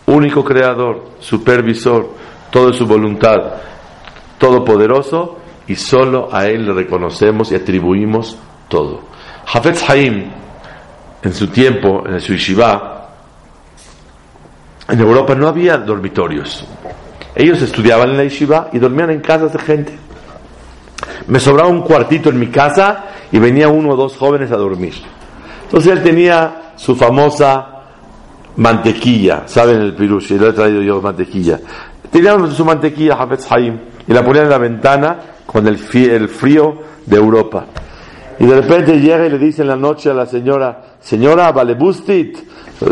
Único 0.06 0.42
creador, 0.42 1.11
supervisor, 1.21 2.09
todo 2.50 2.73
su 2.73 2.87
voluntad, 2.87 3.37
todopoderoso, 4.38 5.40
y 5.66 5.76
solo 5.76 6.30
a 6.33 6.47
Él 6.47 6.64
le 6.64 6.73
reconocemos 6.73 7.52
y 7.52 7.54
atribuimos 7.54 8.38
todo. 8.68 9.02
Hafez 9.52 9.90
Haim, 9.90 10.30
en 11.26 11.35
su 11.35 11.49
tiempo, 11.49 12.04
en 12.06 12.21
su 12.21 12.33
yeshiva, 12.33 13.09
en 14.88 15.00
Europa 15.00 15.35
no 15.35 15.49
había 15.49 15.76
dormitorios. 15.76 16.64
Ellos 17.35 17.61
estudiaban 17.61 18.11
en 18.11 18.16
la 18.16 18.23
yeshiva 18.23 18.71
y 18.73 18.78
dormían 18.78 19.11
en 19.11 19.21
casas 19.21 19.52
de 19.52 19.59
gente. 19.59 19.99
Me 21.26 21.40
sobraba 21.40 21.68
un 21.68 21.83
cuartito 21.83 22.30
en 22.30 22.38
mi 22.38 22.47
casa 22.47 23.06
y 23.33 23.38
venía 23.38 23.68
uno 23.68 23.90
o 23.90 23.97
dos 23.97 24.16
jóvenes 24.16 24.52
a 24.52 24.56
dormir. 24.56 24.95
Entonces 25.64 25.92
él 25.92 26.02
tenía 26.04 26.73
su 26.76 26.95
famosa 26.95 27.83
mantequilla, 28.56 29.42
¿saben 29.47 29.80
el 29.80 29.95
pirush? 29.95 30.30
Y 30.33 30.38
lo 30.38 30.50
he 30.50 30.52
traído 30.52 30.80
yo 30.80 31.02
mantequilla. 31.02 31.59
Tenía 32.11 32.38
su 32.50 32.64
mantequilla, 32.64 33.14
Hafez 33.14 33.50
Haim, 33.50 33.78
y 34.06 34.12
la 34.12 34.25
ponía 34.25 34.42
en 34.42 34.50
la 34.50 34.59
ventana 34.59 35.18
con 35.45 35.66
el, 35.66 35.76
frío 35.78 36.83
de 37.04 37.16
Europa. 37.16 37.66
Y 38.38 38.47
de 38.47 38.61
repente 38.61 39.00
llega 39.00 39.26
y 39.26 39.31
le 39.31 39.38
dice 39.38 39.62
en 39.62 39.69
la 39.69 39.76
noche 39.76 40.11
a 40.11 40.14
la 40.14 40.26
señora, 40.26 40.97
señora 41.00 41.52
Valebustit, 41.52 42.37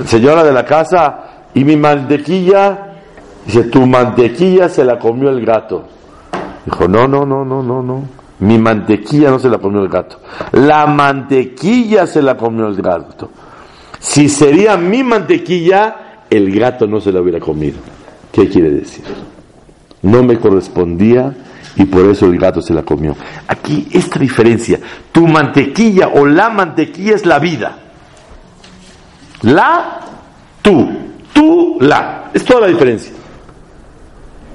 señora 0.07 0.43
de 0.43 0.53
la 0.53 0.65
casa, 0.65 1.49
y 1.55 1.65
mi 1.65 1.77
mantequilla, 1.77 2.95
dice, 3.45 3.65
tu 3.65 3.87
mantequilla 3.87 4.69
se 4.69 4.85
la 4.85 4.99
comió 4.99 5.29
el 5.31 5.45
gato. 5.45 5.85
Dijo, 6.65 6.89
no, 6.89 7.07
no, 7.07 7.27
no, 7.27 7.45
no, 7.45 7.63
no, 7.63 7.83
no. 7.83 8.03
Mi 8.41 8.59
mantequilla 8.59 9.31
no 9.31 9.39
se 9.39 9.49
la 9.49 9.59
comió 9.59 9.83
el 9.83 9.89
gato. 9.89 10.19
La 10.53 10.87
mantequilla 10.87 12.07
se 12.07 12.23
la 12.23 12.37
comió 12.37 12.67
el 12.67 12.81
gato. 12.81 13.31
Si 13.99 14.29
sería 14.29 14.77
mi 14.77 15.03
mantequilla, 15.03 16.25
el 16.29 16.59
gato 16.59 16.87
no 16.87 17.01
se 17.01 17.13
la 17.13 17.21
hubiera 17.21 17.39
comido. 17.39 17.79
¿Qué 18.33 18.49
quiere 18.49 18.71
decir? 18.71 19.05
No 20.03 20.23
me 20.23 20.39
correspondía 20.39 21.33
y 21.77 21.85
por 21.85 22.07
eso 22.07 22.27
el 22.27 22.39
gato 22.39 22.61
se 22.61 22.73
la 22.73 22.83
comió. 22.83 23.17
Aquí 23.49 23.89
esta 23.91 24.19
diferencia. 24.19 24.79
Tu 25.13 25.27
mantequilla 25.27 26.09
o 26.09 26.27
la 26.27 26.51
mantequilla 26.51 27.15
es 27.15 27.27
la 27.27 27.39
vida. 27.39 27.79
La, 29.43 30.01
tú. 30.63 30.89
Tú, 31.33 31.79
la. 31.81 32.31
Es 32.33 32.45
toda 32.45 32.63
la 32.63 32.67
diferencia. 32.69 33.13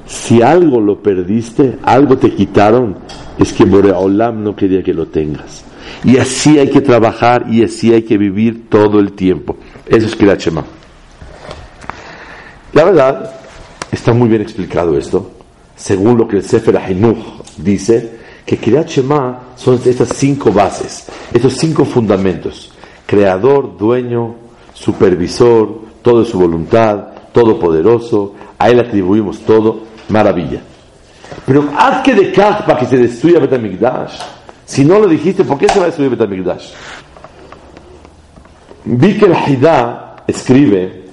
Si 0.06 0.42
algo 0.42 0.80
lo 0.80 1.02
perdiste, 1.02 1.78
algo 1.84 2.18
te 2.18 2.34
quitaron, 2.34 2.98
es 3.38 3.54
que 3.54 3.66
Boreolam 3.66 4.44
no 4.44 4.56
quería 4.56 4.82
que 4.82 4.94
lo 4.94 5.08
tengas. 5.08 5.64
Y 6.04 6.18
así 6.18 6.58
hay 6.58 6.70
que 6.70 6.82
trabajar 6.82 7.46
y 7.50 7.64
así 7.64 7.94
hay 7.94 8.04
que 8.04 8.18
vivir 8.18 8.70
todo 8.70 9.00
el 9.00 9.14
tiempo. 9.14 9.58
Eso 9.86 10.08
es 10.08 10.16
Kirat 10.16 10.40
Shema. 10.40 10.64
La 12.74 12.84
verdad, 12.84 13.32
está 13.92 14.14
muy 14.14 14.30
bien 14.30 14.42
explicado 14.42 14.98
esto, 14.98 15.32
según 15.80 16.18
lo 16.18 16.28
que 16.28 16.38
el 16.38 16.44
Sefer 16.44 16.78
Ahinuch 16.78 17.18
dice, 17.58 18.20
que 18.46 18.58
Kirat 18.58 18.90
Shema 18.90 19.40
son 19.56 19.80
estas 19.86 20.10
cinco 20.10 20.52
bases, 20.52 21.06
estos 21.34 21.54
cinco 21.54 21.86
fundamentos. 21.86 22.72
Creador, 23.06 23.78
dueño, 23.78 24.36
supervisor, 24.74 25.82
todo 26.02 26.26
su 26.26 26.40
voluntad, 26.40 27.08
todopoderoso, 27.32 28.36
a 28.58 28.70
él 28.70 28.80
atribuimos 28.80 29.40
todo, 29.40 29.84
maravilla. 30.10 30.62
Pero 31.46 31.70
haz 31.78 32.02
que 32.04 32.14
de 32.14 32.32
para 32.32 32.78
que 32.78 32.86
se 32.86 32.98
destruya 32.98 33.40
Betamigdash. 33.40 34.20
Si 34.66 34.84
no 34.84 35.00
lo 35.00 35.08
dijiste, 35.08 35.44
¿por 35.44 35.58
qué 35.58 35.70
se 35.70 35.80
va 35.80 35.86
a 35.86 35.88
destruir 35.88 36.12
Betamigdash? 36.12 36.72
El 38.86 39.38
Hidá 39.48 40.24
escribe, 40.28 41.06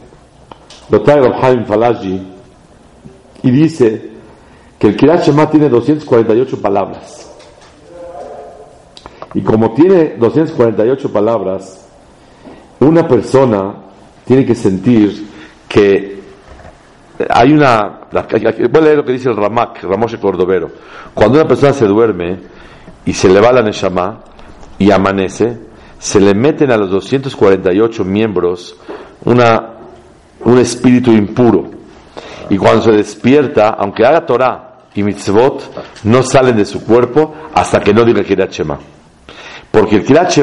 trae 1.04 1.20
Rabhaim 1.20 1.64
Falaji, 1.66 2.23
y 3.42 3.50
dice 3.50 4.15
que 4.78 4.88
el 4.88 4.97
Kirat 4.97 5.25
Shema 5.25 5.49
tiene 5.49 5.68
248 5.68 6.61
palabras. 6.61 7.33
Y 9.35 9.42
como 9.42 9.75
tiene 9.75 10.16
248 10.18 11.12
palabras, 11.12 11.87
una 12.80 13.06
persona 13.06 13.75
tiene 14.25 14.45
que 14.45 14.54
sentir 14.54 15.26
que 15.68 16.21
hay 17.28 17.52
una. 17.52 18.00
Voy 18.11 18.23
a 18.23 18.80
leer 18.80 18.97
lo 18.97 19.04
que 19.04 19.12
dice 19.12 19.28
el 19.28 19.37
Ramak, 19.37 19.83
Ramoshe 19.83 20.18
Cordovero. 20.18 20.71
Cuando 21.14 21.38
una 21.38 21.49
persona 21.49 21.73
se 21.73 21.87
duerme 21.87 22.40
y 23.04 23.12
se 23.12 23.28
le 23.28 23.40
va 23.40 23.52
la 23.52 23.62
Neshama 23.62 24.21
y 24.78 24.90
amanece, 24.90 25.59
se 25.99 26.21
le 26.21 26.35
meten 26.35 26.71
a 26.71 26.76
los 26.76 26.90
248 26.90 28.04
miembros 28.04 28.76
una, 29.25 29.75
un 30.45 30.59
espíritu 30.59 31.12
impuro. 31.12 31.71
Y 32.49 32.59
cuando 32.59 32.83
se 32.83 32.92
despierta, 32.92 33.71
aunque 33.71 34.04
haga 34.04 34.25
Torah 34.25 34.65
y 34.96 35.02
mitzvot, 35.02 36.04
no 36.04 36.22
salen 36.22 36.56
de 36.56 36.64
su 36.64 36.84
cuerpo 36.84 37.34
hasta 37.54 37.80
que 37.80 37.92
no 37.92 38.04
diga 38.04 38.24
Kirat 38.24 38.50
Shema. 38.50 38.78
Porque 39.70 39.96
el 39.96 40.04
Kirat 40.04 40.34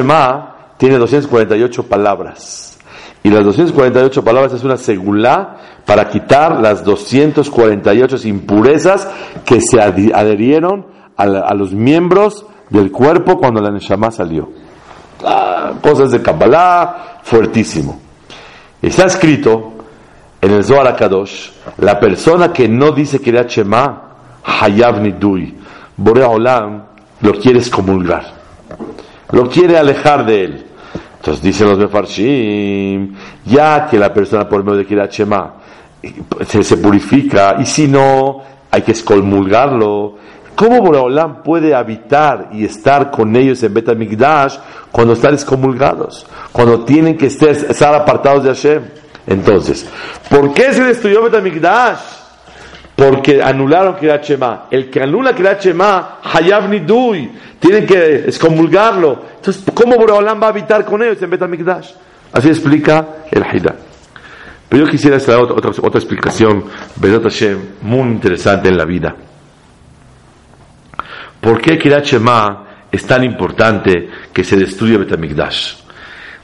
tiene 0.78 0.96
248 0.96 1.82
palabras. 1.84 2.78
Y 3.22 3.30
las 3.30 3.44
248 3.44 4.22
palabras 4.22 4.52
es 4.52 4.64
una 4.64 4.76
segulá 4.76 5.56
para 5.86 6.08
quitar 6.08 6.60
las 6.60 6.84
248 6.84 8.28
impurezas 8.28 9.08
que 9.44 9.60
se 9.60 9.80
adherieron 9.80 10.86
a, 11.16 11.54
los 11.54 11.72
miembros 11.72 12.46
del 12.70 12.92
cuerpo 12.92 13.38
cuando 13.38 13.60
la 13.60 13.70
Neshama 13.70 14.10
salió. 14.10 14.50
Ah, 15.24 15.72
cosas 15.80 16.10
de 16.10 16.20
Kabbalah, 16.20 17.20
fuertísimo. 17.22 17.98
Está 18.82 19.06
escrito 19.06 19.72
en 20.40 20.50
el 20.52 20.62
Zohar 20.62 20.94
Kadosh, 20.94 21.50
la 21.78 21.98
persona 21.98 22.52
que 22.52 22.68
no 22.68 22.92
dice 22.92 23.20
era 23.24 23.44
Shema, 23.44 24.03
Hayav 24.44 25.00
Nidui, 25.00 25.54
Borea 25.96 26.28
Olam, 26.28 26.84
lo 27.20 27.32
quiere 27.32 27.58
excomulgar, 27.58 28.24
lo 29.30 29.48
quiere 29.48 29.78
alejar 29.78 30.26
de 30.26 30.44
él. 30.44 30.66
Entonces 31.16 31.42
dicen 31.42 31.68
los 31.68 31.78
Mefarshim, 31.78 33.14
ya 33.46 33.86
que 33.86 33.98
la 33.98 34.12
persona 34.12 34.46
por 34.46 34.62
medio 34.62 34.78
de 34.78 34.86
Kirat 34.86 35.10
Shema 35.10 35.54
se, 36.46 36.62
se, 36.62 36.76
purifica, 36.76 37.56
y 37.58 37.64
si 37.64 37.88
no, 37.88 38.42
hay 38.70 38.82
que 38.82 38.90
excomulgarlo. 38.90 40.16
¿Cómo 40.54 40.82
Boreolam 40.82 41.42
puede 41.42 41.74
habitar 41.74 42.50
y 42.52 42.64
estar 42.64 43.10
con 43.10 43.34
ellos 43.34 43.62
en 43.62 43.74
Betamigdash 43.74 44.56
cuando 44.92 45.14
están 45.14 45.34
excomulgados? 45.34 46.26
Cuando 46.52 46.84
tienen 46.84 47.16
que 47.16 47.26
estar 47.26 47.94
apartados 47.94 48.44
de 48.44 48.50
Hashem. 48.50 48.82
Entonces, 49.26 49.88
¿por 50.28 50.52
qué 50.52 50.72
se 50.74 50.84
destruyó 50.84 51.22
Betamigdash? 51.22 52.23
Porque 52.94 53.42
anularon 53.42 53.96
Kirat 53.96 54.24
Shema. 54.24 54.66
El 54.70 54.88
que 54.88 55.02
anula 55.02 55.34
Kirat 55.34 55.62
Shema, 55.62 56.18
Hayav 56.22 56.68
Nidui, 56.68 57.30
tienen 57.58 57.86
que 57.86 58.16
excomulgarlo. 58.26 59.24
Entonces, 59.36 59.64
¿cómo 59.74 59.96
Boreolam 59.96 60.40
va 60.40 60.46
a 60.46 60.50
habitar 60.50 60.84
con 60.84 61.02
ellos 61.02 61.20
en 61.22 61.30
Betamigdash? 61.30 61.90
Así 62.32 62.48
explica 62.48 63.06
el 63.30 63.42
Haidah. 63.42 63.74
Pero 64.68 64.86
yo 64.86 64.90
quisiera 64.90 65.18
hacer 65.18 65.36
otra, 65.36 65.70
otra, 65.70 65.98
explicación, 66.00 66.64
Hashem, 67.00 67.58
muy 67.82 68.08
interesante 68.08 68.68
en 68.68 68.76
la 68.76 68.84
vida. 68.84 69.14
¿Por 71.40 71.60
qué 71.60 71.78
Kirat 71.78 72.04
Shema 72.04 72.64
es 72.90 73.06
tan 73.06 73.22
importante 73.22 74.08
que 74.32 74.42
se 74.42 74.56
destruya 74.56 74.98
Betamigdash? 74.98 75.74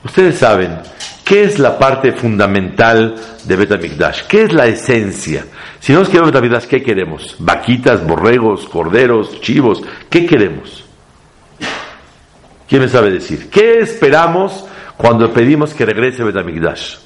Ustedes 0.05 0.39
saben, 0.39 0.79
¿qué 1.25 1.45
es 1.45 1.59
la 1.59 1.79
parte 1.79 2.13
fundamental 2.13 3.15
de 3.45 3.57
Betamigdash? 3.57 4.23
¿Qué 4.29 4.45
es 4.45 4.53
la 4.53 4.67
esencia? 4.67 5.45
Si 5.81 5.93
no 5.93 6.01
nos 6.01 6.09
queremos 6.09 6.31
Betamigdash, 6.31 6.67
¿qué 6.67 6.83
queremos? 6.83 7.37
Vaquitas, 7.39 8.07
borregos, 8.07 8.69
corderos, 8.69 9.41
chivos, 9.41 9.83
¿qué 10.11 10.27
queremos? 10.27 10.85
¿Quién 12.69 12.83
me 12.83 12.89
sabe 12.89 13.11
decir? 13.11 13.49
¿Qué 13.51 13.79
esperamos 13.79 14.67
cuando 14.97 15.33
pedimos 15.33 15.73
que 15.73 15.87
regrese 15.87 16.23
Betamigdash? 16.23 16.97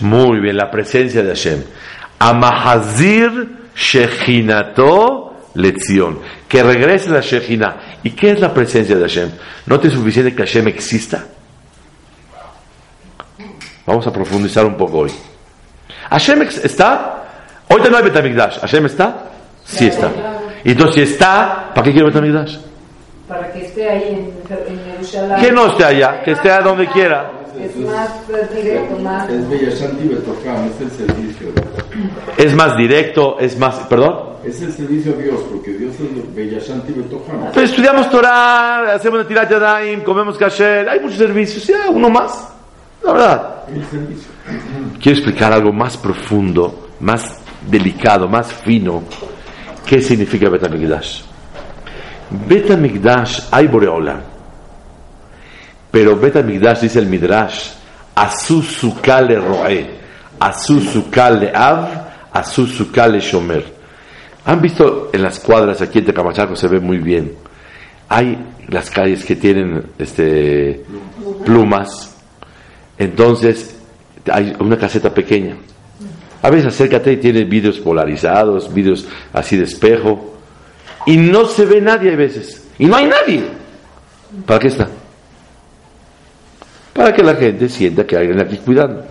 Muy 0.00 0.40
bien, 0.40 0.56
la 0.56 0.70
presencia 0.70 1.22
de 1.22 1.28
Hashem. 1.28 1.62
Amahazir 2.18 3.56
Shechinato 3.74 5.36
lección. 5.54 6.18
Que 6.48 6.62
regrese 6.62 7.10
la 7.10 7.20
Shechina. 7.20 7.76
¿Y 8.02 8.10
qué 8.10 8.32
es 8.32 8.40
la 8.40 8.52
presencia 8.52 8.96
de 8.96 9.02
Hashem? 9.02 9.30
¿No 9.66 9.80
te 9.80 9.88
es 9.88 9.94
suficiente 9.94 10.34
que 10.34 10.42
Hashem 10.42 10.68
exista? 10.68 11.24
Vamos 13.86 14.06
a 14.06 14.12
profundizar 14.12 14.66
un 14.66 14.76
poco 14.76 14.98
hoy. 14.98 15.12
¿Hashem 16.10 16.42
está? 16.42 17.15
Hoy 17.68 17.80
no 17.90 17.96
hay 17.96 18.04
Betamigdash. 18.04 18.58
¿Hashem 18.60 18.86
está? 18.86 19.30
Sí 19.64 19.86
está. 19.86 20.10
Y 20.64 20.72
entonces 20.72 20.94
si 20.94 21.12
está, 21.12 21.70
¿para 21.74 21.84
qué 21.84 21.92
quiero 21.92 22.06
Betamigdash? 22.06 22.58
Para 23.28 23.52
que 23.52 23.66
esté 23.66 23.88
ahí 23.88 24.32
en, 24.48 24.72
en 24.72 24.84
Jerusalén. 24.92 25.40
Que 25.40 25.52
no 25.52 25.66
esté 25.66 25.84
allá, 25.84 26.22
que 26.22 26.32
esté 26.32 26.50
a 26.50 26.60
donde 26.60 26.86
quiera. 26.88 27.30
Es 27.58 27.76
más 27.76 28.54
directo, 28.54 28.98
más... 28.98 29.28
Es 29.30 29.40
es 29.40 30.80
el 30.80 30.90
servicio. 30.90 31.48
Es 32.36 32.54
más 32.54 32.76
directo, 32.76 33.36
es 33.40 33.58
más... 33.58 33.74
¿Perdón? 33.88 34.36
Es 34.44 34.62
el 34.62 34.72
servicio 34.72 35.12
a 35.12 35.22
Dios, 35.22 35.40
porque 35.50 35.72
Dios 35.72 35.94
es 35.94 36.34
Bellashanti 36.34 36.92
Betocam. 36.92 37.50
Pero 37.52 37.66
estudiamos 37.66 38.08
Torah, 38.10 38.94
hacemos 38.94 39.18
la 39.18 39.26
tirat 39.26 39.50
yadayim, 39.50 40.02
comemos 40.02 40.38
kasher, 40.38 40.88
hay 40.88 41.00
muchos 41.00 41.18
servicios, 41.18 41.66
ya, 41.66 41.90
uno 41.90 42.08
más. 42.10 42.48
La 43.02 43.12
verdad. 43.12 43.54
El 43.68 43.84
servicio. 43.86 44.28
Quiero 45.00 45.18
explicar 45.18 45.52
algo 45.52 45.72
más 45.72 45.96
profundo, 45.96 46.90
más 47.00 47.40
delicado, 47.68 48.28
más 48.28 48.52
fino. 48.52 49.02
¿Qué 49.84 50.00
significa 50.02 50.48
Betamigdash? 50.48 51.22
Betamigdash 52.30 53.40
hay 53.52 53.68
Boreolam 53.68 54.36
pero 55.96 56.14
Betamigdash 56.14 56.82
dice 56.82 56.98
el 56.98 57.06
Midrash, 57.06 57.70
Asusukale 58.14 59.40
Roe, 59.40 59.86
Asusukale 60.38 61.50
Av, 61.54 61.88
Asusukale 62.32 63.18
Shomer. 63.18 63.64
¿Han 64.44 64.60
visto 64.60 65.08
en 65.10 65.22
las 65.22 65.40
cuadras 65.40 65.80
aquí 65.80 66.00
en 66.00 66.04
Tecamachaco? 66.04 66.54
Se 66.54 66.68
ve 66.68 66.80
muy 66.80 66.98
bien. 66.98 67.32
Hay 68.10 68.38
las 68.68 68.90
calles 68.90 69.24
que 69.24 69.36
tienen 69.36 69.84
este, 69.98 70.84
plumas. 71.46 72.14
Entonces, 72.98 73.74
hay 74.30 74.54
una 74.60 74.76
caseta 74.76 75.14
pequeña. 75.14 75.56
A 76.42 76.50
veces 76.50 76.66
acércate 76.66 77.12
y 77.12 77.16
tiene 77.16 77.44
vidrios 77.44 77.78
polarizados, 77.78 78.72
vidrios 78.72 79.06
así 79.32 79.56
de 79.56 79.64
espejo. 79.64 80.34
Y 81.06 81.16
no 81.16 81.46
se 81.46 81.64
ve 81.64 81.80
nadie 81.80 82.12
a 82.12 82.16
veces. 82.16 82.68
Y 82.78 82.86
no 82.86 82.96
hay 82.96 83.06
nadie. 83.06 83.44
¿Para 84.44 84.60
qué 84.60 84.68
está? 84.68 84.88
para 86.96 87.12
que 87.12 87.22
la 87.22 87.34
gente 87.34 87.68
sienta 87.68 88.06
que 88.06 88.16
alguien 88.16 88.40
aquí 88.40 88.56
cuidando. 88.56 89.04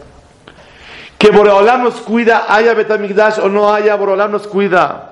Que 1.18 1.30
Boreolam 1.30 1.84
nos 1.84 1.96
cuida, 2.02 2.46
haya 2.50 2.74
Betamigdash 2.74 3.40
o 3.40 3.48
no 3.48 3.74
haya, 3.74 3.96
Boreolam 3.96 4.32
nos 4.32 4.48
cuida. 4.48 5.12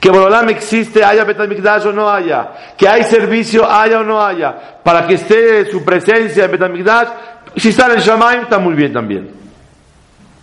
Que 0.00 0.10
Boreolam 0.10 0.48
existe, 0.48 1.04
haya 1.04 1.24
Betamigdash 1.24 1.86
o 1.86 1.92
no 1.92 2.10
haya. 2.10 2.74
Que 2.76 2.88
hay 2.88 3.04
servicio, 3.04 3.70
haya 3.70 4.00
o 4.00 4.02
no 4.02 4.24
haya. 4.24 4.80
Para 4.82 5.06
que 5.06 5.14
esté 5.14 5.70
su 5.70 5.84
presencia 5.84 6.46
en 6.46 6.50
Betamigdash. 6.50 7.08
Si 7.56 7.68
está 7.68 7.86
en 7.86 7.92
el 7.92 8.42
está 8.42 8.58
muy 8.58 8.74
bien 8.74 8.92
también. 8.92 9.41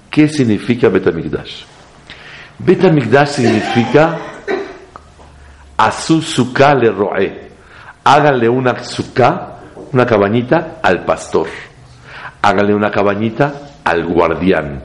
¿Qué 0.09 0.27
significa 0.27 0.89
Betamigdash? 0.89 1.63
Betamigdash 2.59 3.27
significa 3.27 4.17
Azuzuka 5.77 6.75
le 6.75 6.91
roe. 6.91 7.49
Háganle 8.03 8.49
una 8.49 8.83
suka 8.83 9.59
una 9.91 10.05
cabañita 10.05 10.79
al 10.83 11.03
pastor, 11.03 11.47
hágale 12.41 12.73
una 12.73 12.91
cabañita 12.91 13.53
al 13.83 14.05
guardián, 14.05 14.83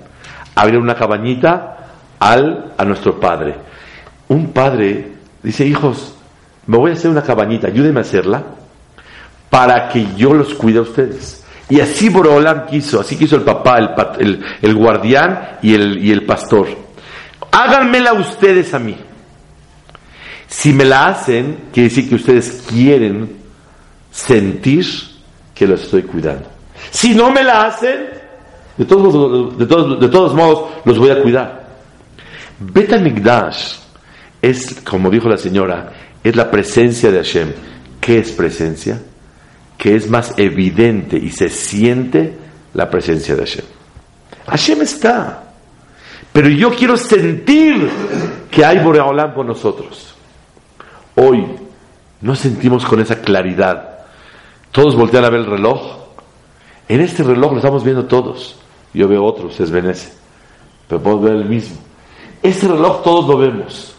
hágale 0.54 0.78
una 0.78 0.94
cabañita 0.94 1.76
al, 2.18 2.72
a 2.76 2.84
nuestro 2.84 3.20
padre. 3.20 3.56
Un 4.28 4.52
padre 4.52 5.12
dice, 5.42 5.66
hijos, 5.66 6.14
me 6.66 6.78
voy 6.78 6.92
a 6.92 6.94
hacer 6.94 7.10
una 7.10 7.22
cabañita, 7.22 7.68
ayúdenme 7.68 8.00
a 8.00 8.02
hacerla, 8.02 8.42
para 9.50 9.88
que 9.88 10.14
yo 10.16 10.32
los 10.32 10.54
cuide 10.54 10.78
a 10.78 10.82
ustedes. 10.82 11.43
Y 11.70 11.80
así 11.80 12.08
Borolam 12.10 12.66
quiso, 12.66 13.00
así 13.00 13.16
quiso 13.16 13.36
el 13.36 13.42
papá, 13.42 13.78
el, 14.18 14.44
el- 14.60 14.74
guardián 14.74 15.58
y 15.62 15.74
el, 15.74 16.04
y 16.04 16.12
el 16.12 16.24
pastor. 16.24 16.68
Háganmela 17.50 18.12
ustedes 18.14 18.74
a 18.74 18.78
mí. 18.78 18.96
Si 20.46 20.72
me 20.72 20.84
la 20.84 21.06
hacen, 21.06 21.56
quiere 21.72 21.88
decir 21.88 22.08
que 22.08 22.14
ustedes 22.16 22.64
quieren 22.68 23.36
sentir 24.10 24.84
que 25.54 25.66
los 25.66 25.82
estoy 25.82 26.02
cuidando. 26.02 26.46
Si 26.90 27.14
no 27.14 27.30
me 27.30 27.42
la 27.42 27.66
hacen, 27.66 28.08
de 28.76 28.84
todos, 28.84 29.14
modos- 29.14 29.58
de 29.58 29.66
todos, 29.66 30.00
de 30.00 30.08
todos 30.08 30.34
modos 30.34 30.70
los 30.84 30.98
voy 30.98 31.10
a 31.10 31.22
cuidar. 31.22 31.64
Bet 32.58 32.92
HaMikdash 32.92 33.76
es, 34.42 34.80
como 34.84 35.10
dijo 35.10 35.28
la 35.28 35.38
señora, 35.38 35.92
es 36.22 36.36
la 36.36 36.50
presencia 36.50 37.10
de 37.10 37.18
Hashem. 37.18 37.52
¿Qué 38.00 38.18
es 38.18 38.32
presencia? 38.32 39.00
Que 39.84 39.96
es 39.96 40.08
más 40.08 40.32
evidente 40.38 41.18
y 41.18 41.28
se 41.28 41.50
siente 41.50 42.38
la 42.72 42.88
presencia 42.88 43.36
de 43.36 43.42
Hashem. 43.42 43.64
Hashem 44.46 44.80
está. 44.80 45.42
Pero 46.32 46.48
yo 46.48 46.74
quiero 46.74 46.96
sentir 46.96 47.90
que 48.50 48.64
hay 48.64 48.78
Boreolam 48.78 49.34
con 49.34 49.46
nosotros. 49.46 50.14
Hoy 51.16 51.44
no 52.22 52.34
sentimos 52.34 52.86
con 52.86 52.98
esa 53.02 53.20
claridad. 53.20 54.06
Todos 54.72 54.96
voltean 54.96 55.26
a 55.26 55.28
ver 55.28 55.40
el 55.40 55.50
reloj. 55.50 55.98
En 56.88 57.02
este 57.02 57.22
reloj 57.22 57.52
lo 57.52 57.58
estamos 57.58 57.84
viendo 57.84 58.06
todos. 58.06 58.56
Yo 58.94 59.06
veo 59.06 59.22
otro, 59.22 59.48
ustedes 59.48 59.70
ven 59.70 59.90
ese. 59.90 60.14
Pero 60.88 61.02
podemos 61.02 61.24
ver 61.26 61.34
el 61.34 61.44
mismo. 61.44 61.76
Este 62.42 62.68
reloj 62.68 63.02
todos 63.02 63.28
lo 63.28 63.36
vemos. 63.36 63.94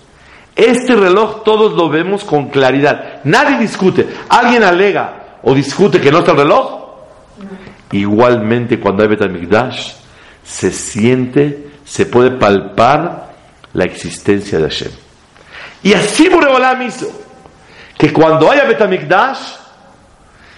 Este 0.55 0.95
reloj 0.95 1.43
todos 1.43 1.73
lo 1.73 1.89
vemos 1.89 2.23
con 2.23 2.47
claridad. 2.47 3.21
Nadie 3.23 3.59
discute. 3.59 4.07
¿Alguien 4.29 4.63
alega 4.63 5.24
o 5.45 5.53
discute 5.53 6.01
que 6.01 6.11
no 6.11 6.19
está 6.19 6.31
el 6.31 6.39
reloj? 6.39 6.81
Igualmente 7.91 8.79
cuando 8.79 9.03
hay 9.03 9.09
Betamigdash 9.09 9.93
se 10.43 10.71
siente, 10.71 11.69
se 11.85 12.07
puede 12.07 12.31
palpar 12.31 13.33
la 13.73 13.85
existencia 13.85 14.57
de 14.57 14.63
Hashem. 14.65 14.91
Y 15.83 15.93
así 15.93 16.29
Boreolam 16.29 16.81
hizo 16.81 17.07
que 17.97 18.11
cuando 18.11 18.51
haya 18.51 18.65
Betamigdash 18.65 19.39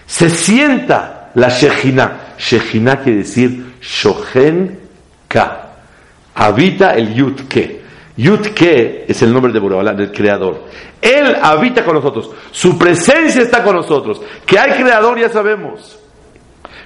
se 0.06 0.30
sienta 0.30 1.32
la 1.36 1.50
Shejina. 1.50 2.36
Shejina 2.40 3.02
quiere 3.02 3.20
decir 3.20 3.76
Shohen 3.82 4.80
Ka. 5.28 5.64
Habita 6.34 6.94
el 6.94 7.14
Yud 7.14 7.48
Ke. 7.50 7.77
Yud 8.18 8.48
Ke 8.48 9.06
es 9.08 9.22
el 9.22 9.32
nombre 9.32 9.54
de 9.54 9.60
Boreolam, 9.60 9.96
del 9.96 10.12
Creador. 10.12 10.66
Él 11.00 11.36
habita 11.42 11.86
con 11.86 11.96
nosotros. 11.96 12.32
Su 12.52 12.78
presencia 12.78 13.44
está 13.44 13.64
con 13.64 13.76
nosotros. 13.76 14.22
Que 14.46 14.58
hay 14.58 14.82
Creador 14.82 15.20
ya 15.20 15.30
sabemos. 15.30 16.00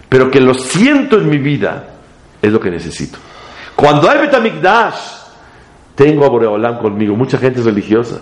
Pero 0.10 0.30
que 0.30 0.42
lo 0.42 0.54
siento 0.54 1.18
en 1.18 1.30
mi 1.30 1.38
vida 1.38 1.88
es 2.42 2.52
lo 2.52 2.60
que 2.60 2.70
necesito. 2.70 3.18
Cuando 3.76 4.10
hay 4.10 4.20
Betamigdash, 4.20 5.00
tengo 5.96 6.26
a 6.26 6.30
Boreolam 6.30 6.80
conmigo. 6.80 7.16
Mucha 7.16 7.38
gente 7.38 7.62
es 7.62 7.66
religiosa 7.66 8.20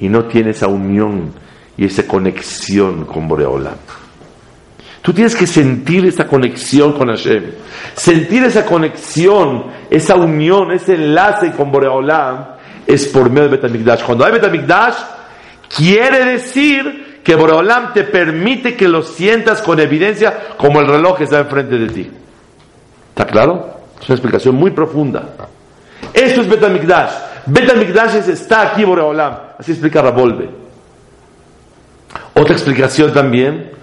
y 0.00 0.08
no 0.08 0.24
tiene 0.24 0.50
esa 0.50 0.66
unión 0.66 1.32
y 1.76 1.84
esa 1.84 2.06
conexión 2.06 3.04
con 3.04 3.28
Boreolam. 3.28 3.76
Tú 5.04 5.12
tienes 5.12 5.36
que 5.36 5.46
sentir 5.46 6.06
esa 6.06 6.26
conexión 6.26 6.94
con 6.94 7.08
Hashem, 7.08 7.44
sentir 7.94 8.42
esa 8.42 8.64
conexión, 8.64 9.66
esa 9.90 10.14
unión, 10.14 10.72
ese 10.72 10.94
enlace 10.94 11.52
con 11.52 11.70
Boreolam 11.70 12.46
es 12.86 13.08
por 13.08 13.28
medio 13.28 13.50
de 13.50 13.56
Betamigdash. 13.58 14.02
Cuando 14.02 14.24
hay 14.24 14.32
Betamigdash, 14.32 14.94
quiere 15.76 16.24
decir 16.24 17.20
que 17.22 17.34
Boreolam 17.34 17.92
te 17.92 18.04
permite 18.04 18.76
que 18.76 18.88
lo 18.88 19.02
sientas 19.02 19.60
con 19.60 19.78
evidencia 19.78 20.54
como 20.56 20.80
el 20.80 20.86
reloj 20.86 21.18
que 21.18 21.24
está 21.24 21.40
enfrente 21.40 21.76
de 21.76 21.88
ti. 21.88 22.10
¿Está 23.10 23.26
claro? 23.26 23.80
Es 24.00 24.08
una 24.08 24.14
explicación 24.14 24.54
muy 24.54 24.70
profunda. 24.70 25.22
Esto 26.14 26.40
es 26.40 26.48
Betamigdash. 26.48 27.12
Betamigdash 27.44 28.14
es 28.14 28.28
está 28.28 28.62
aquí 28.72 28.84
Boreolam. 28.84 29.34
Así 29.58 29.72
explica 29.72 30.00
Rabolve. 30.00 30.48
Otra 32.32 32.54
explicación 32.54 33.12
también, 33.12 33.73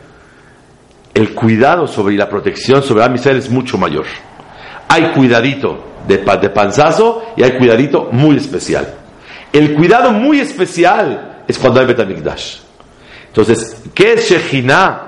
el 1.22 1.34
cuidado 1.34 1.88
sobre 1.88 2.16
y 2.16 2.18
la 2.18 2.30
protección 2.30 2.84
sobre 2.84 3.04
Am 3.04 3.16
Israel 3.16 3.38
es 3.38 3.50
mucho 3.50 3.78
mayor. 3.78 4.06
Hay 4.88 5.12
cuidadito 5.12 5.92
de, 6.08 6.18
de 6.18 6.50
panzazo 6.50 7.24
y 7.38 7.44
hay 7.44 7.52
cuidadito 7.58 8.10
muy 8.12 8.38
especial. 8.38 8.96
El 9.54 9.74
cuidado 9.74 10.12
muy 10.12 10.40
especial 10.40 11.44
es 11.48 11.58
cuando 11.58 11.80
hay 11.80 11.86
Betamigdash. 11.86 12.58
Entonces, 13.28 13.84
¿qué 13.94 14.14
es 14.14 14.30
Shejina? 14.30 15.08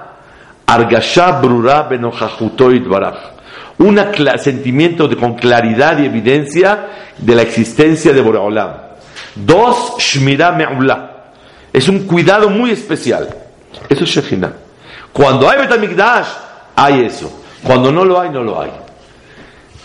Argasha 0.65 1.41
brura. 1.41 1.89
Un 3.80 3.99
sentimiento 4.38 5.08
de, 5.08 5.17
con 5.17 5.36
claridad 5.36 5.99
y 5.99 6.06
evidencia 6.06 6.88
de 7.17 7.36
la 7.36 7.41
existencia 7.41 8.13
de 8.13 8.21
Boreolam. 8.21 8.71
Dos, 9.36 9.95
Shmira 9.97 10.52
Me'ula. 10.52 11.32
Es 11.71 11.89
un 11.89 12.06
cuidado 12.06 12.49
muy 12.49 12.71
especial. 12.71 13.28
Eso 13.89 14.04
es 14.04 14.10
Shejina. 14.10 14.54
Cuando 15.13 15.47
hay 15.47 15.60
Betamigdash, 15.60 16.28
hay 16.76 17.06
eso. 17.06 17.32
Cuando 17.63 17.91
no 17.91 18.04
lo 18.04 18.19
hay, 18.19 18.32
no 18.32 18.43
lo 18.43 18.60
hay. 18.60 18.71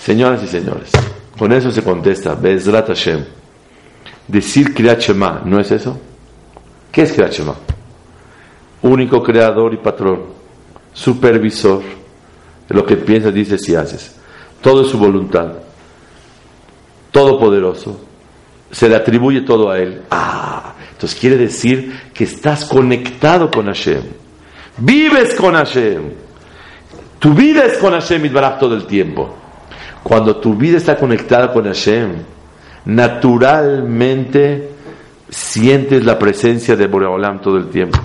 Señoras 0.00 0.42
y 0.42 0.48
señores, 0.48 0.90
con 1.38 1.52
eso 1.52 1.70
se 1.70 1.82
contesta, 1.82 2.34
Bezrat 2.34 2.88
Hashem. 2.88 3.24
Decir 4.26 4.74
Kriyat 4.74 5.00
Shema, 5.00 5.42
¿no 5.44 5.60
es 5.60 5.70
eso? 5.70 5.98
¿Qué 6.90 7.02
es 7.02 7.12
Kriyat 7.12 7.32
Shema? 7.32 7.54
Único 8.82 9.22
creador 9.22 9.74
y 9.74 9.78
patrón, 9.78 10.24
supervisor 10.92 11.82
de 12.68 12.74
lo 12.74 12.86
que 12.86 12.96
piensas, 12.96 13.34
dices 13.34 13.68
y 13.68 13.74
haces. 13.74 14.16
Todo 14.62 14.82
es 14.82 14.88
su 14.88 14.98
voluntad, 14.98 15.52
todopoderoso. 17.10 18.00
Se 18.70 18.88
le 18.88 18.96
atribuye 18.96 19.42
todo 19.42 19.70
a 19.70 19.78
Él. 19.78 20.02
Ah, 20.10 20.74
entonces 20.92 21.18
quiere 21.18 21.36
decir 21.36 22.10
que 22.12 22.24
estás 22.24 22.64
conectado 22.64 23.50
con 23.50 23.66
Hashem. 23.66 24.02
Vives 24.78 25.34
con 25.34 25.54
Hashem. 25.54 26.02
Tu 27.18 27.34
vida 27.34 27.64
es 27.64 27.78
con 27.78 27.92
Hashem 27.92 28.24
Itbaraj 28.26 28.58
todo 28.58 28.74
el 28.74 28.86
tiempo. 28.86 29.34
Cuando 30.02 30.36
tu 30.36 30.54
vida 30.54 30.78
está 30.78 30.96
conectada 30.96 31.52
con 31.52 31.64
Hashem, 31.64 32.12
naturalmente 32.84 34.70
sientes 35.28 36.04
la 36.04 36.18
presencia 36.18 36.76
de 36.76 36.86
Boreolam 36.86 37.40
todo 37.40 37.56
el 37.56 37.68
tiempo. 37.68 37.98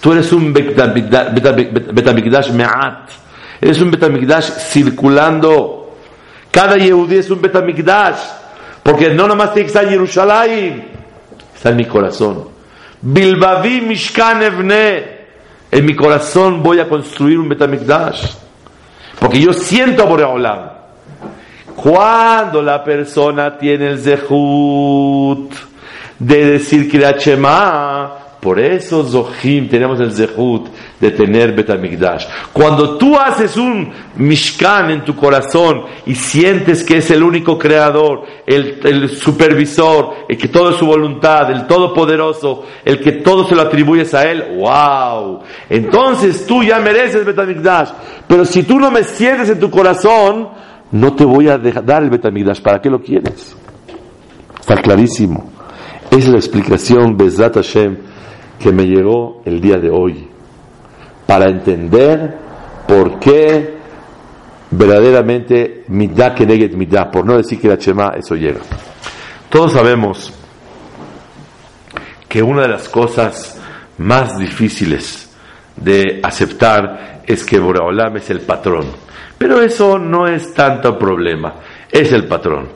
Tú 0.00 0.12
eres 0.12 0.32
un 0.32 0.52
Betamigdash 0.52 2.52
Me'at. 2.52 3.10
Eres 3.60 3.80
un 3.80 3.90
Betamigdash 3.90 4.50
circulando. 4.70 5.96
Cada 6.50 6.76
Yehudí 6.76 7.16
es 7.16 7.30
un 7.30 7.40
Betamigdash. 7.40 8.18
Porque 8.82 9.10
no 9.10 9.26
nomás 9.26 9.52
tiene 9.52 9.64
que 9.64 9.68
estar 9.68 9.84
en 9.84 9.90
Jerusalén, 9.90 10.88
está 11.54 11.70
en 11.70 11.76
mi 11.76 11.84
corazón. 11.84 12.48
Bilbavi 13.02 13.82
Mishkan 13.82 14.42
Evne. 14.42 15.17
En 15.70 15.84
mi 15.84 15.94
corazón 15.94 16.62
voy 16.62 16.80
a 16.80 16.88
construir 16.88 17.38
un 17.38 17.48
Betamigdash. 17.48 18.32
Porque 19.18 19.40
yo 19.40 19.52
siento 19.52 20.02
a 20.02 20.06
Boreolam. 20.06 20.70
Cuando 21.74 22.62
la 22.62 22.82
persona 22.82 23.56
tiene 23.56 23.90
el 23.90 23.98
zehut 23.98 25.52
de 26.18 26.50
decir 26.52 26.90
Kriyat 26.90 27.20
Shema, 27.20 28.10
por 28.40 28.58
eso 28.58 29.04
Zohim 29.04 29.68
tenemos 29.68 30.00
el 30.00 30.12
zehut 30.12 30.68
de 31.00 31.10
tener 31.12 31.54
Betamigdash. 31.54 32.26
Cuando 32.52 32.96
tú 32.96 33.16
haces 33.16 33.56
un 33.56 33.90
Mishkan 34.16 34.90
en 34.90 35.04
tu 35.04 35.14
corazón 35.14 35.82
y 36.06 36.14
sientes 36.14 36.82
que 36.82 36.98
es 36.98 37.10
el 37.10 37.22
único 37.22 37.56
creador, 37.56 38.24
el, 38.44 39.08
supervisor, 39.10 40.26
el 40.28 40.36
que 40.36 40.48
todo 40.48 40.70
es 40.70 40.76
su 40.76 40.86
voluntad, 40.86 41.50
el 41.50 41.66
todopoderoso, 41.66 42.64
el 42.84 43.00
que 43.00 43.12
todo 43.12 43.46
se 43.46 43.54
lo 43.54 43.62
atribuyes 43.62 44.12
a 44.14 44.28
él, 44.28 44.56
wow. 44.58 45.40
Entonces 45.70 46.46
tú 46.46 46.62
ya 46.62 46.80
mereces 46.80 47.24
Betamigdash. 47.24 47.90
Pero 48.26 48.44
si 48.44 48.64
tú 48.64 48.78
no 48.78 48.90
me 48.90 49.04
sientes 49.04 49.48
en 49.50 49.60
tu 49.60 49.70
corazón, 49.70 50.48
no 50.90 51.14
te 51.14 51.24
voy 51.24 51.48
a 51.48 51.58
dar 51.58 52.02
el 52.02 52.10
Betamigdash. 52.10 52.60
¿Para 52.60 52.80
qué 52.80 52.90
lo 52.90 53.00
quieres? 53.00 53.56
Está 54.58 54.76
clarísimo. 54.82 55.50
Es 56.10 56.26
la 56.26 56.36
explicación, 56.36 57.16
Bezrat 57.16 57.54
Hashem, 57.54 57.96
que 58.58 58.72
me 58.72 58.84
llegó 58.84 59.42
el 59.44 59.60
día 59.60 59.76
de 59.76 59.90
hoy. 59.90 60.28
Para 61.28 61.50
entender 61.50 62.38
por 62.88 63.20
qué 63.20 63.76
verdaderamente 64.70 65.84
Midah 65.88 66.34
Keneged 66.34 66.72
Midah, 66.72 67.10
por 67.10 67.26
no 67.26 67.36
decir 67.36 67.60
que 67.60 67.68
la 67.68 67.74
Shema, 67.74 68.14
eso 68.16 68.34
llega. 68.34 68.60
Todos 69.50 69.74
sabemos 69.74 70.32
que 72.26 72.42
una 72.42 72.62
de 72.62 72.68
las 72.68 72.88
cosas 72.88 73.60
más 73.98 74.38
difíciles 74.38 75.30
de 75.76 76.18
aceptar 76.22 77.20
es 77.26 77.44
que 77.44 77.58
Boreolam 77.58 78.16
es 78.16 78.30
el 78.30 78.40
patrón. 78.40 78.86
Pero 79.36 79.60
eso 79.60 79.98
no 79.98 80.26
es 80.26 80.54
tanto 80.54 80.98
problema, 80.98 81.56
es 81.92 82.10
el 82.10 82.26
patrón. 82.26 82.70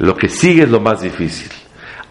Lo 0.00 0.14
que 0.14 0.28
sigue 0.28 0.64
es 0.64 0.68
lo 0.68 0.80
más 0.80 1.00
difícil. 1.00 1.50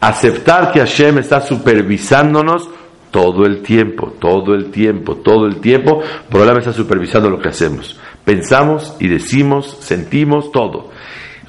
Aceptar 0.02 0.71
que 0.71 0.80
Hashem 0.80 1.19
está 1.19 1.41
supervisándonos 1.41 2.71
todo 3.15 3.45
el 3.45 3.62
tiempo, 3.62 4.13
todo 4.19 4.54
el 4.54 4.71
tiempo, 4.71 5.15
todo 5.15 5.45
el 5.45 5.62
tiempo, 5.62 6.01
Borolam 6.30 6.58
está 6.58 6.73
supervisando 6.73 7.30
lo 7.30 7.39
que 7.39 7.47
hacemos. 7.47 7.97
Pensamos 8.25 8.97
y 8.99 9.08
decimos, 9.08 9.78
sentimos 9.80 10.51
todo. 10.51 10.89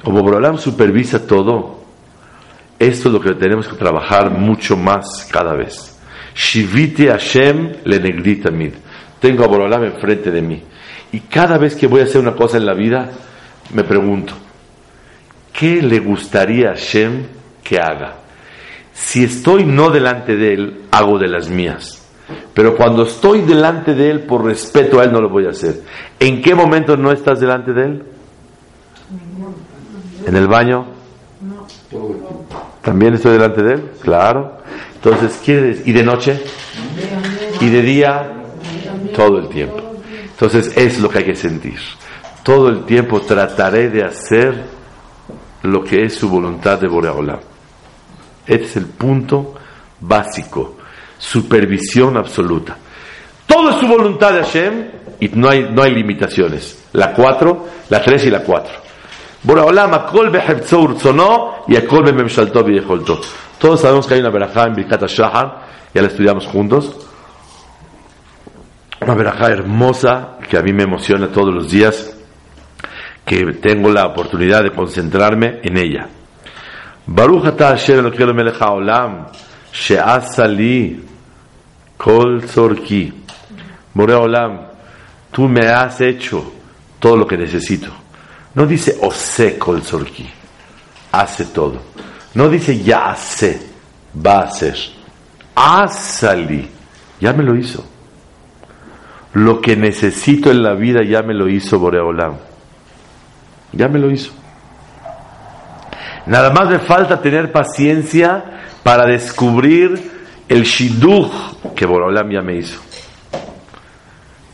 Como 0.01 0.21
Borolam 0.21 0.57
supervisa 0.57 1.27
todo, 1.27 1.81
esto 2.79 3.09
es 3.09 3.13
lo 3.13 3.19
que 3.19 3.33
tenemos 3.33 3.67
que 3.67 3.75
trabajar 3.75 4.31
mucho 4.31 4.77
más 4.77 5.27
cada 5.29 5.57
vez. 5.57 5.99
Shivite 6.33 7.09
Hashem 7.09 7.79
le 7.83 7.99
negrita 7.99 8.49
mid. 8.49 8.71
Tengo 9.19 9.43
a 9.43 9.47
Borolam 9.47 9.83
enfrente 9.83 10.31
de 10.31 10.41
mí. 10.41 10.63
Y 11.11 11.19
cada 11.19 11.57
vez 11.57 11.75
que 11.75 11.87
voy 11.87 11.99
a 11.99 12.05
hacer 12.05 12.21
una 12.21 12.33
cosa 12.33 12.55
en 12.55 12.65
la 12.65 12.75
vida, 12.75 13.11
me 13.73 13.83
pregunto, 13.83 14.35
¿qué 15.51 15.81
le 15.81 15.99
gustaría 15.99 16.69
a 16.69 16.75
Hashem 16.75 17.25
que 17.61 17.77
haga? 17.77 18.26
Si 18.97 19.23
estoy 19.23 19.63
no 19.63 19.91
delante 19.91 20.35
de 20.35 20.53
Él, 20.53 20.81
hago 20.91 21.19
de 21.19 21.27
las 21.27 21.49
mías. 21.49 22.03
Pero 22.53 22.75
cuando 22.75 23.03
estoy 23.03 23.41
delante 23.41 23.93
de 23.93 24.09
Él, 24.09 24.21
por 24.21 24.43
respeto 24.43 24.99
a 24.99 25.03
Él, 25.03 25.11
no 25.13 25.21
lo 25.21 25.29
voy 25.29 25.45
a 25.45 25.51
hacer. 25.51 25.81
¿En 26.19 26.41
qué 26.41 26.55
momento 26.55 26.97
no 26.97 27.11
estás 27.11 27.39
delante 27.39 27.71
de 27.73 27.85
Él? 27.85 28.03
¿En 30.25 30.35
el 30.35 30.47
baño? 30.47 30.87
¿También 32.81 33.13
estoy 33.13 33.33
delante 33.33 33.61
de 33.61 33.73
Él? 33.75 33.91
Claro. 34.01 34.57
Entonces. 34.95 35.39
¿Y 35.85 35.91
de 35.93 36.03
noche? 36.03 36.41
¿Y 37.61 37.69
de 37.69 37.81
día? 37.83 38.33
Todo 39.15 39.37
el 39.37 39.47
tiempo. 39.47 39.79
Entonces, 40.31 40.75
es 40.75 40.99
lo 40.99 41.07
que 41.07 41.19
hay 41.19 41.25
que 41.25 41.35
sentir. 41.35 41.79
Todo 42.43 42.69
el 42.69 42.83
tiempo 42.83 43.21
trataré 43.21 43.89
de 43.89 44.03
hacer 44.03 44.65
lo 45.61 45.83
que 45.83 46.03
es 46.05 46.15
su 46.15 46.29
voluntad 46.29 46.79
de 46.79 46.87
Boreolam. 46.87 47.39
Este 48.47 48.65
es 48.65 48.75
el 48.77 48.85
punto 48.85 49.55
básico. 49.99 50.77
Supervisión 51.17 52.17
absoluta. 52.17 52.77
Todo 53.45 53.71
es 53.71 53.77
su 53.77 53.87
voluntad 53.87 54.33
de 54.33 54.43
Hashem 54.43 54.91
y 55.19 55.29
no 55.29 55.49
hay, 55.49 55.69
no 55.71 55.83
hay 55.83 55.93
limitaciones. 55.93 56.85
La 56.93 57.13
cuatro, 57.13 57.67
la 57.89 58.01
tres 58.01 58.25
y 58.25 58.29
la 58.29 58.41
cuatro. 58.41 58.73
Boreolam, 59.43 59.93
akol 59.93 60.29
behevtzor 60.29 60.99
sono 60.99 61.63
y 61.67 61.75
akol 61.75 62.13
memshalto 62.13 62.63
vieholto. 62.63 63.21
Todos 63.57 63.81
sabemos 63.81 64.05
que 64.05 64.15
hay 64.15 64.19
una 64.19 64.29
verajá 64.29 64.65
en 64.65 64.75
Birkat 64.75 65.07
Shahar, 65.07 65.63
ya 65.93 66.01
la 66.01 66.07
estudiamos 66.07 66.45
juntos. 66.47 66.95
Una 69.01 69.15
verajá 69.15 69.47
hermosa 69.47 70.37
que 70.49 70.57
a 70.57 70.61
mí 70.61 70.73
me 70.73 70.83
emociona 70.83 71.27
todos 71.29 71.53
los 71.53 71.69
días, 71.69 72.17
que 73.25 73.45
tengo 73.53 73.89
la 73.89 74.05
oportunidad 74.07 74.63
de 74.63 74.71
concentrarme 74.71 75.59
en 75.63 75.77
ella. 75.77 76.09
Baruch 77.07 77.45
ata 77.45 77.69
Hashem 77.69 77.99
Elokeinu 77.99 78.33
melech 78.33 78.59
haolam, 78.59 79.31
she'asa 79.71 80.45
li 80.47 80.99
kol 81.97 82.41
tzorki. 82.41 83.13
Borea 83.95 84.19
Olam, 84.19 84.67
tú 85.31 85.47
me 85.47 85.65
has 85.65 86.01
hecho 86.01 86.53
todo 86.99 87.17
lo 87.17 87.25
que 87.25 87.37
necesito. 87.37 87.91
No 88.53 88.65
dice 88.65 88.97
ose 89.01 89.57
kol 89.57 89.81
tzorki, 89.81 90.29
hace 91.11 91.45
todo. 91.45 91.81
No 92.35 92.49
dice 92.49 92.77
ya 92.83 93.11
hace, 93.11 93.59
va 94.13 94.41
a 94.41 94.43
hacer. 94.43 94.77
Asali, 95.55 96.69
ya 97.19 97.33
me 97.33 97.43
lo 97.43 97.55
hizo. 97.55 97.83
Lo 99.33 99.61
que 99.61 99.75
necesito 99.75 100.51
en 100.51 100.61
la 100.61 100.73
vida 100.73 101.03
ya 101.03 101.23
me 101.23 101.33
lo 101.33 101.47
hizo 101.47 101.79
Borea 101.79 102.03
Olam. 102.03 102.37
Ya 103.71 103.87
me 103.87 103.97
lo 103.97 104.11
hizo. 104.11 104.31
Nada 106.27 106.51
más 106.51 106.69
me 106.69 106.79
falta 106.79 107.21
tener 107.21 107.51
paciencia 107.51 108.43
para 108.83 109.05
descubrir 109.05 110.11
el 110.47 110.63
shidduch 110.63 111.31
que 111.75 111.85
Borolam 111.85 112.29
ya 112.29 112.41
me 112.41 112.57
hizo. 112.57 112.81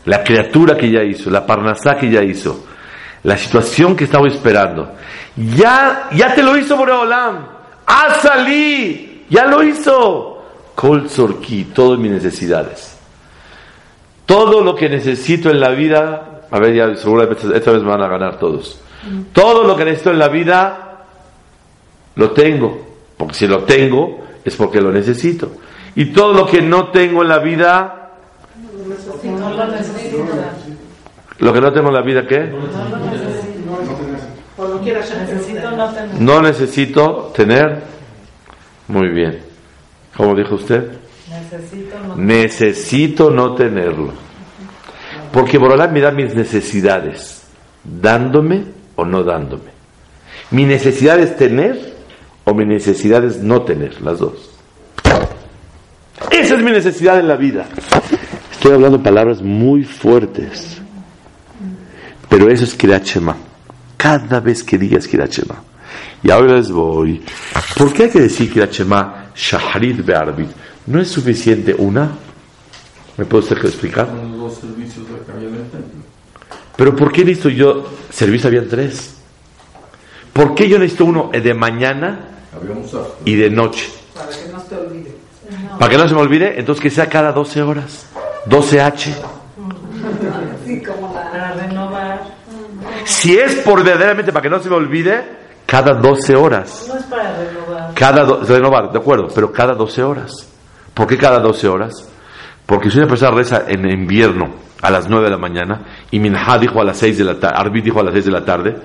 La 0.04 0.22
criatura 0.22 0.76
que 0.76 0.90
ya 0.90 1.02
hizo, 1.02 1.30
la 1.30 1.44
parnasá 1.44 1.96
que 1.96 2.10
ya 2.10 2.22
hizo, 2.22 2.64
la 3.24 3.36
situación 3.36 3.96
que 3.96 4.04
estaba 4.04 4.28
esperando. 4.28 4.92
Ya, 5.36 6.10
ya 6.12 6.32
te 6.34 6.42
lo 6.42 6.56
hizo 6.56 6.76
Borolam. 6.76 7.46
¡Ah, 7.86 8.16
salí! 8.20 9.24
Ya 9.28 9.46
lo 9.46 9.62
hizo. 9.62 10.44
Kol 10.74 11.08
todas 11.74 11.98
mis 11.98 12.12
necesidades. 12.12 12.96
Todo 14.26 14.62
lo 14.62 14.76
que 14.76 14.88
necesito 14.88 15.50
en 15.50 15.60
la 15.60 15.70
vida, 15.70 16.42
a 16.50 16.58
ver, 16.58 16.74
ya 16.74 16.94
seguramente 16.94 17.48
esta 17.54 17.72
vez 17.72 17.82
me 17.82 17.90
van 17.90 18.02
a 18.02 18.08
ganar 18.08 18.38
todos. 18.38 18.80
Todo 19.32 19.64
lo 19.64 19.76
que 19.76 19.84
necesito 19.84 20.10
en 20.10 20.18
la 20.18 20.28
vida 20.28 20.93
lo 22.16 22.30
tengo, 22.32 22.86
porque 23.16 23.34
si 23.34 23.46
lo 23.46 23.64
tengo 23.64 24.24
es 24.44 24.56
porque 24.56 24.80
lo 24.80 24.92
necesito. 24.92 25.52
Y 25.96 26.06
todo 26.06 26.32
lo 26.32 26.46
que 26.46 26.60
no 26.60 26.90
tengo 26.90 27.22
en 27.22 27.28
la 27.28 27.38
vida, 27.38 28.10
lo 31.38 31.52
que 31.52 31.60
no 31.60 31.72
tengo 31.72 31.88
en 31.88 31.94
la 31.94 32.02
vida, 32.02 32.26
¿qué? 32.26 32.52
No 36.18 36.42
necesito 36.42 37.32
tener. 37.34 37.82
Muy 38.88 39.08
bien. 39.08 39.40
¿Cómo 40.16 40.34
dijo 40.34 40.56
usted? 40.56 40.92
Necesito 42.16 43.30
no 43.30 43.54
tenerlo. 43.54 44.12
Porque 45.32 45.58
Borolá 45.58 45.88
me 45.88 46.00
da 46.00 46.12
mis 46.12 46.34
necesidades, 46.34 47.42
dándome 47.82 48.64
o 48.94 49.04
no 49.04 49.24
dándome. 49.24 49.72
Mi 50.50 50.64
necesidad 50.64 51.18
es 51.18 51.36
tener 51.36 51.93
o 52.44 52.54
mi 52.54 52.64
necesidad 52.64 53.24
es 53.24 53.38
no 53.38 53.62
tener, 53.62 54.00
las 54.02 54.18
dos. 54.18 54.50
Esa 56.30 56.54
es 56.54 56.62
mi 56.62 56.70
necesidad 56.70 57.18
en 57.18 57.28
la 57.28 57.36
vida. 57.36 57.66
Estoy 58.52 58.72
hablando 58.72 59.02
palabras 59.02 59.42
muy 59.42 59.84
fuertes, 59.84 60.78
pero 62.28 62.50
eso 62.50 62.64
es 62.64 62.74
Kirachema. 62.74 63.36
Cada 63.96 64.40
vez 64.40 64.62
que 64.62 64.78
digas 64.78 65.08
Kirachema. 65.08 65.62
Y 66.22 66.30
ahora 66.30 66.56
les 66.56 66.70
voy. 66.70 67.22
¿Por 67.76 67.92
qué 67.92 68.04
hay 68.04 68.10
que 68.10 68.20
decir 68.20 68.52
Kirachema 68.52 69.26
Shahrid 69.34 70.02
Be'arbit? 70.04 70.48
¿No 70.86 71.00
es 71.00 71.08
suficiente 71.08 71.74
una? 71.76 72.10
¿Me 73.16 73.24
puedo 73.24 73.42
usted 73.42 73.58
explicar? 73.64 74.06
Son 74.06 74.30
los 74.32 74.40
dos 74.40 74.54
servicios 74.60 75.06
acá 75.06 75.38
y 75.40 75.46
en 75.46 75.54
el 75.54 75.70
templo. 75.70 76.02
Pero 76.76 76.96
¿por 76.96 77.12
qué 77.12 77.24
necesito 77.24 77.48
yo? 77.48 77.90
Servicio 78.10 78.48
habían 78.48 78.68
tres. 78.68 79.14
¿Por 80.32 80.54
qué 80.54 80.68
yo 80.68 80.78
necesito 80.78 81.04
uno 81.04 81.30
de 81.32 81.54
mañana. 81.54 82.33
Y 83.24 83.34
de 83.36 83.50
noche? 83.50 83.88
Para 84.14 84.28
que 84.28 84.48
no 84.52 84.60
te 84.62 84.76
olvides. 84.76 85.12
Para 85.78 85.90
que 85.90 85.98
no 85.98 86.08
se 86.08 86.14
me 86.14 86.20
olvide, 86.20 86.58
entonces 86.58 86.82
que 86.82 86.90
sea 86.90 87.08
cada 87.08 87.32
12 87.32 87.62
horas. 87.62 88.06
12H. 88.48 89.14
Sí, 90.66 90.82
como 90.82 91.14
la... 91.14 91.30
Para 91.30 91.52
renovar. 91.54 92.22
Si 93.04 93.36
es 93.36 93.56
por 93.56 93.82
verdaderamente 93.82 94.32
para 94.32 94.42
que 94.42 94.50
no 94.50 94.60
se 94.62 94.68
me 94.70 94.76
olvide, 94.76 95.22
cada 95.66 95.94
12 95.94 96.36
horas. 96.36 96.86
No 96.88 96.96
es 96.96 97.04
para 97.04 97.36
renovar. 97.38 97.94
Cada 97.94 98.24
do- 98.24 98.40
renovar, 98.42 98.92
de 98.92 98.98
acuerdo, 98.98 99.28
pero 99.34 99.52
cada 99.52 99.74
12 99.74 100.02
horas. 100.02 100.32
¿Por 100.92 101.06
qué 101.06 101.16
cada 101.18 101.38
12 101.40 101.68
horas? 101.68 102.08
Porque 102.66 102.90
si 102.90 102.98
una 102.98 103.06
persona 103.08 103.32
reza 103.32 103.64
en 103.68 103.88
invierno 103.90 104.54
a 104.80 104.90
las 104.90 105.08
9 105.08 105.24
de 105.24 105.30
la 105.30 105.38
mañana 105.38 105.82
y 106.10 106.18
Minha 106.18 106.58
dijo 106.58 106.80
a 106.80 106.84
las 106.84 106.96
6 106.98 107.18
de 107.18 107.24
la 107.24 107.38
tarde, 107.38 107.56
Arbit 107.58 107.84
dijo 107.84 108.00
a 108.00 108.04
las 108.04 108.12
6 108.12 108.24
de 108.26 108.30
la 108.30 108.44
tarde, 108.44 108.76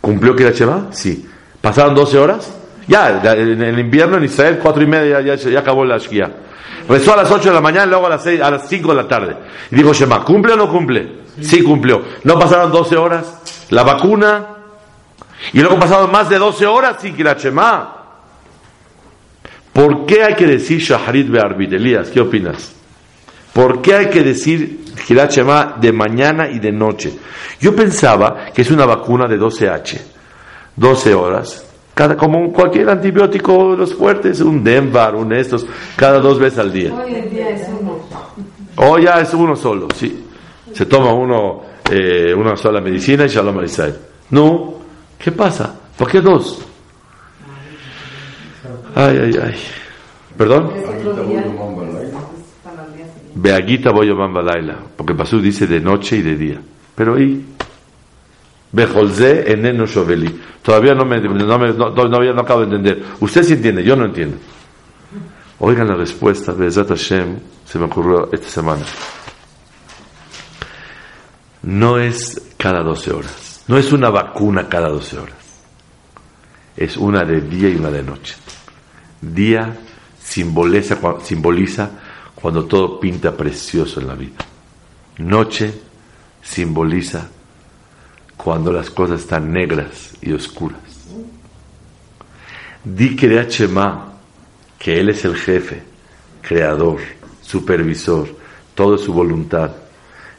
¿cumplió 0.00 0.34
que 0.34 0.50
Shema? 0.52 0.88
Sí. 0.90 1.28
¿Pasaron 1.60 1.94
12 1.94 2.18
horas? 2.18 2.52
Ya, 2.86 3.20
en 3.34 3.62
el 3.62 3.78
invierno 3.78 4.18
en 4.18 4.24
Israel, 4.24 4.58
4 4.62 4.82
y 4.82 4.86
media, 4.86 5.20
ya, 5.20 5.34
ya, 5.34 5.50
ya 5.50 5.60
acabó 5.60 5.84
la 5.84 5.98
Shkia. 5.98 6.30
Rezó 6.88 7.14
a 7.14 7.16
las 7.16 7.30
8 7.30 7.48
de 7.48 7.54
la 7.54 7.60
mañana, 7.60 7.86
luego 7.86 8.06
a 8.06 8.10
las, 8.10 8.22
6, 8.22 8.40
a 8.40 8.50
las 8.50 8.68
5 8.68 8.88
de 8.88 8.94
la 8.94 9.08
tarde. 9.08 9.36
Y 9.70 9.76
dijo 9.76 9.92
Shema, 9.92 10.22
¿cumple 10.24 10.52
o 10.52 10.56
no 10.56 10.70
cumple? 10.70 11.24
Sí, 11.40 11.62
cumplió. 11.62 12.02
¿No 12.24 12.38
pasaron 12.38 12.70
12 12.70 12.96
horas? 12.96 13.66
La 13.70 13.82
vacuna. 13.82 14.46
Y 15.52 15.60
luego 15.60 15.78
pasaron 15.78 16.10
más 16.12 16.28
de 16.28 16.38
12 16.38 16.66
horas 16.66 16.96
sin 17.00 17.16
que 17.16 17.24
la 17.24 17.34
Shema. 17.34 17.96
¿Por 19.72 20.06
qué 20.06 20.22
hay 20.22 20.34
que 20.34 20.46
decir 20.46 20.78
Shaharit 20.78 21.28
Be'arbit? 21.28 21.72
Elías, 21.72 22.10
¿qué 22.10 22.20
opinas? 22.20 22.72
¿Por 23.52 23.82
qué 23.82 23.94
hay 23.94 24.10
que 24.10 24.22
decir 24.22 24.84
Hirat 25.08 25.32
Shema 25.32 25.76
de 25.80 25.92
mañana 25.92 26.48
y 26.48 26.58
de 26.58 26.70
noche? 26.70 27.12
Yo 27.60 27.74
pensaba 27.74 28.46
que 28.54 28.62
es 28.62 28.70
una 28.70 28.84
vacuna 28.84 29.26
de 29.26 29.38
12H, 29.38 30.00
12 30.76 31.14
horas, 31.14 31.64
cada, 31.94 32.16
como 32.16 32.52
cualquier 32.52 32.90
antibiótico, 32.90 33.76
los 33.76 33.94
fuertes, 33.94 34.40
un 34.40 34.62
Denvar, 34.64 35.14
un 35.14 35.32
estos, 35.32 35.66
cada 35.96 36.18
dos 36.18 36.38
veces 36.38 36.58
al 36.58 36.72
día. 36.72 36.92
Hoy 36.92 37.14
en 37.14 37.30
día 37.30 37.50
es 37.50 37.68
uno. 37.80 37.98
O 38.76 38.98
ya 38.98 39.20
es 39.20 39.32
uno 39.32 39.54
solo, 39.54 39.86
sí. 39.94 40.24
Se 40.72 40.86
toma 40.86 41.12
uno, 41.12 41.62
eh, 41.90 42.34
una 42.34 42.56
sola 42.56 42.80
medicina 42.80 43.24
y 43.24 43.28
Shalom 43.28 43.58
al 43.58 43.66
Israel. 43.66 43.94
No, 44.30 44.74
¿qué 45.18 45.30
pasa? 45.30 45.78
¿Por 45.96 46.10
qué 46.10 46.20
dos? 46.20 46.66
Ay, 48.96 49.18
ay, 49.22 49.38
ay. 49.42 49.54
¿Perdón? 50.36 50.72
Otro 51.06 51.24
voy 51.24 51.36
a 51.36 51.42
Laila. 52.02 52.22
Beaguita 53.34 53.90
porque 54.96 55.14
Pasú 55.14 55.40
dice 55.40 55.66
de 55.66 55.80
noche 55.80 56.16
y 56.16 56.22
de 56.22 56.34
día. 56.36 56.60
Pero 56.94 57.14
ahí, 57.14 57.53
Bejolze 58.74 59.52
eneno 59.52 59.86
Shoveli. 59.86 60.40
Todavía 60.60 60.94
no 60.94 61.04
me, 61.04 61.20
no, 61.20 61.58
me, 61.58 61.72
no- 61.72 61.90
no 61.90 62.40
acabo 62.40 62.60
de 62.60 62.66
entender. 62.66 63.04
Usted 63.20 63.44
sí 63.44 63.52
entiende, 63.52 63.84
yo 63.84 63.94
no 63.94 64.04
entiendo. 64.06 64.36
Oigan 65.60 65.86
la 65.86 65.94
respuesta, 65.94 66.52
Bezat 66.52 66.88
Hashem, 66.88 67.38
se 67.64 67.78
me 67.78 67.84
ocurrió 67.84 68.32
esta 68.32 68.48
semana. 68.48 68.82
No 71.62 71.98
es 71.98 72.42
cada 72.58 72.82
12 72.82 73.12
horas, 73.12 73.64
no 73.68 73.78
es 73.78 73.92
una 73.92 74.10
vacuna 74.10 74.68
cada 74.68 74.88
12 74.88 75.18
horas, 75.18 75.36
es 76.76 76.96
una 76.96 77.24
de 77.24 77.40
día 77.42 77.68
y 77.70 77.76
una 77.76 77.90
de 77.90 78.02
noche. 78.02 78.34
Día 79.20 79.74
simboliza, 80.20 80.98
simboliza 81.22 81.90
cuando 82.34 82.64
todo 82.64 82.98
pinta 83.00 83.34
precioso 83.34 84.00
en 84.00 84.08
la 84.08 84.14
vida. 84.14 84.36
Noche 85.18 85.72
simboliza 86.42 87.28
cuando 88.44 88.70
las 88.70 88.90
cosas 88.90 89.22
están 89.22 89.50
negras 89.50 90.10
y 90.20 90.30
oscuras. 90.34 90.78
Di 92.84 93.16
Shema 93.16 94.12
que 94.78 95.00
Él 95.00 95.08
es 95.08 95.24
el 95.24 95.34
jefe, 95.34 95.82
creador, 96.42 96.98
supervisor, 97.40 98.28
todo 98.74 98.96
es 98.96 99.00
su 99.00 99.14
voluntad, 99.14 99.70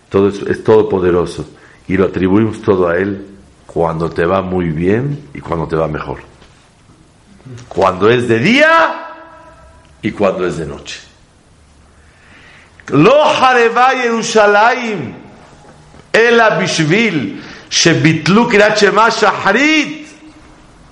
todo 0.08 0.30
es, 0.30 0.40
es 0.44 0.64
todopoderoso 0.64 1.50
y 1.88 1.98
lo 1.98 2.06
atribuimos 2.06 2.62
todo 2.62 2.88
a 2.88 2.96
Él 2.96 3.26
cuando 3.66 4.12
te 4.12 4.24
va 4.24 4.44
muy 4.44 4.70
bien 4.70 5.30
y 5.34 5.40
cuando 5.40 5.68
te 5.68 5.76
va 5.76 5.88
mejor. 5.88 6.20
Cuando 7.68 8.08
es 8.08 8.28
de 8.28 8.38
día 8.38 9.08
y 10.04 10.12
cuando 10.12 10.46
es 10.46 10.58
de 10.58 10.68
noche. 10.68 11.00
Lo 12.90 13.24
hareva 13.24 13.96
Yerushalayim 13.96 15.26
ela 16.14 16.60
bishvil 16.60 17.42
shebitlu 17.70 18.50
kirat 18.50 18.78
shema 18.78 19.10
shaharit 19.10 20.08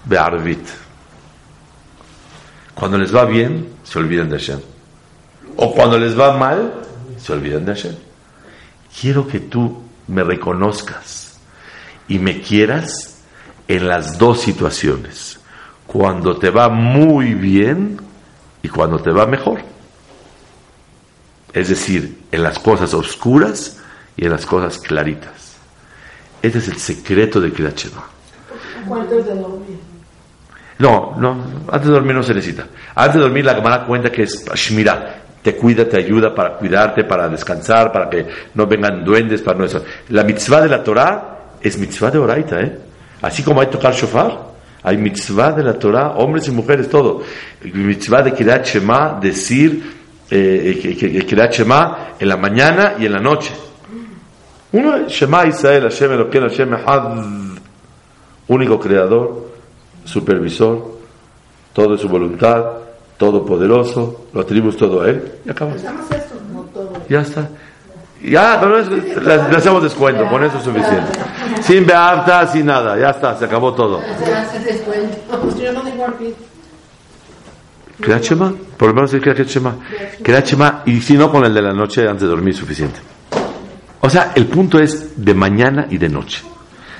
be'arvit. 0.05 0.65
Cuando 2.73 2.97
les 2.97 3.13
va 3.13 3.25
bien, 3.25 3.67
se 3.83 3.99
olvidan 3.99 4.29
de 4.29 4.37
Hashem. 4.37 4.59
O 5.57 5.73
cuando 5.73 5.97
les 5.99 6.17
va 6.17 6.35
mal, 6.35 6.73
se 7.17 7.33
olvidan 7.33 7.65
de 7.65 7.75
Hashem. 7.75 7.95
Quiero 8.99 9.27
que 9.27 9.39
tú 9.39 9.83
me 10.07 10.23
reconozcas 10.23 11.37
y 12.07 12.19
me 12.19 12.41
quieras 12.41 13.21
en 13.67 13.87
las 13.87 14.17
dos 14.17 14.41
situaciones. 14.41 15.39
Cuando 15.87 16.37
te 16.37 16.49
va 16.49 16.69
muy 16.69 17.33
bien 17.33 17.99
y 18.61 18.69
cuando 18.69 18.99
te 18.99 19.11
va 19.11 19.25
mejor. 19.25 19.61
Es 21.53 21.69
decir, 21.69 22.23
en 22.31 22.41
las 22.41 22.57
cosas 22.57 22.93
oscuras 22.93 23.77
y 24.17 24.25
en 24.25 24.31
las 24.31 24.45
cosas 24.45 24.79
claritas. 24.79 25.42
Este 26.43 26.59
es 26.59 26.67
el 26.67 26.77
secreto 26.77 27.39
de 27.39 27.53
Kriyat 27.53 27.79
¿Cuántos 28.85 29.25
de 29.25 29.33
dormir? 29.33 29.77
No, 30.77 31.15
no, 31.17 31.41
antes 31.71 31.87
de 31.87 31.93
dormir 31.93 32.15
no 32.15 32.21
se 32.21 32.33
necesita. 32.33 32.67
Antes 32.93 33.15
de 33.15 33.21
dormir 33.21 33.45
la 33.45 33.55
cámara 33.55 33.85
cuenta 33.85 34.11
que 34.11 34.23
es 34.23 34.43
Shmira, 34.53 35.21
te 35.41 35.55
cuida, 35.55 35.87
te 35.87 35.95
ayuda 35.95 36.35
para 36.35 36.57
cuidarte, 36.57 37.05
para 37.05 37.29
descansar, 37.29 37.93
para 37.93 38.09
que 38.09 38.27
no 38.55 38.67
vengan 38.67 39.05
duendes, 39.05 39.41
para 39.41 39.57
no 39.57 39.63
eso. 39.63 39.85
La 40.09 40.25
mitzvah 40.25 40.59
de 40.59 40.67
la 40.67 40.83
Torah 40.83 41.37
es 41.61 41.77
mitzvah 41.77 42.11
de 42.11 42.17
Oraita, 42.17 42.59
¿eh? 42.59 42.77
Así 43.21 43.41
como 43.41 43.61
hay 43.61 43.67
tocar 43.67 43.93
shofar, 43.93 44.37
hay 44.83 44.97
mitzvah 44.97 45.53
de 45.53 45.63
la 45.63 45.79
Torah, 45.79 46.15
hombres 46.17 46.45
y 46.49 46.51
mujeres, 46.51 46.89
todo. 46.89 47.23
Mitzvah 47.63 48.21
de 48.21 48.61
Shema, 48.65 49.17
decir 49.21 49.81
eh, 50.29 51.49
Shema 51.49 52.15
en 52.19 52.27
la 52.27 52.35
mañana 52.35 52.95
y 52.99 53.05
en 53.05 53.13
la 53.13 53.19
noche. 53.21 53.53
Uno 54.73 54.95
es 54.97 55.11
Shema 55.11 55.45
Israel, 55.47 55.83
Hashem 55.83 56.11
Eloquén, 56.13 56.41
Hashem 56.43 56.73
Echad, 56.73 57.03
único 58.47 58.79
creador, 58.79 59.49
supervisor, 60.03 60.97
todo 61.73 61.95
es 61.95 62.01
su 62.01 62.09
voluntad, 62.09 62.65
todopoderoso, 63.17 64.25
lo 64.33 64.41
atribuimos 64.41 64.75
todo 64.77 65.01
a 65.03 65.09
Él 65.09 65.31
y 65.45 65.49
acabamos. 65.51 65.81
Todo. 66.73 66.91
Ya 67.07 67.21
está. 67.21 67.47
Ya, 68.23 68.57
pero 68.59 68.79
es- 68.79 68.87
le, 68.89 69.21
le 69.49 69.57
hacemos 69.57 69.83
descuento, 69.83 70.27
con 70.27 70.43
eso 70.43 70.57
es 70.57 70.63
suficiente. 70.63 71.11
Sin 71.61 71.85
beapta, 71.85 72.47
sin 72.47 72.65
nada, 72.65 72.97
ya 72.97 73.11
está, 73.11 73.37
se 73.37 73.45
acabó 73.45 73.73
todo. 73.73 73.99
Descuento. 74.65 75.17
Pues 78.03 78.21
Shema, 78.21 78.53
por 78.77 78.87
lo 78.89 78.95
menos 78.95 79.13
es 79.13 79.21
Kriyat 79.21 79.47
Shema. 79.47 79.75
Shema, 80.43 80.81
y 80.85 80.99
si 80.99 81.15
no, 81.15 81.31
con 81.31 81.45
el 81.45 81.53
de 81.53 81.61
la 81.61 81.73
noche 81.73 82.07
antes 82.07 82.23
de 82.23 82.27
dormir 82.27 82.55
suficiente. 82.55 82.99
O 84.05 84.09
sea, 84.09 84.33
el 84.35 84.47
punto 84.47 84.79
es 84.79 85.23
de 85.23 85.33
mañana 85.33 85.87
y 85.89 85.97
de 85.97 86.09
noche. 86.09 86.43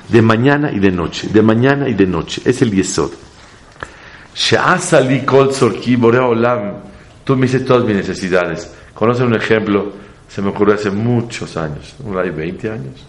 De 0.08 0.22
mañana 0.22 0.72
y 0.72 0.78
de 0.78 0.90
noche. 0.90 1.28
De 1.28 1.42
mañana 1.42 1.86
y 1.86 1.92
de 1.92 2.06
noche. 2.06 2.40
Es 2.46 2.62
el 2.62 2.70
yesod. 2.70 3.10
She'asa 4.34 5.02
li 5.02 5.20
kol 5.22 5.50
tzorki 5.50 5.96
borea 5.96 6.24
olam. 6.26 6.80
Tú 7.22 7.36
me 7.36 7.42
dices 7.42 7.66
todas 7.66 7.84
mis 7.84 7.96
necesidades. 7.96 8.72
Conoce 8.94 9.22
un 9.22 9.34
ejemplo, 9.34 9.92
se 10.28 10.40
me 10.40 10.48
ocurrió 10.48 10.76
hace 10.76 10.90
muchos 10.90 11.58
años, 11.58 11.94
unos 12.02 12.24
hay 12.24 12.30
20 12.30 12.70
años. 12.70 13.06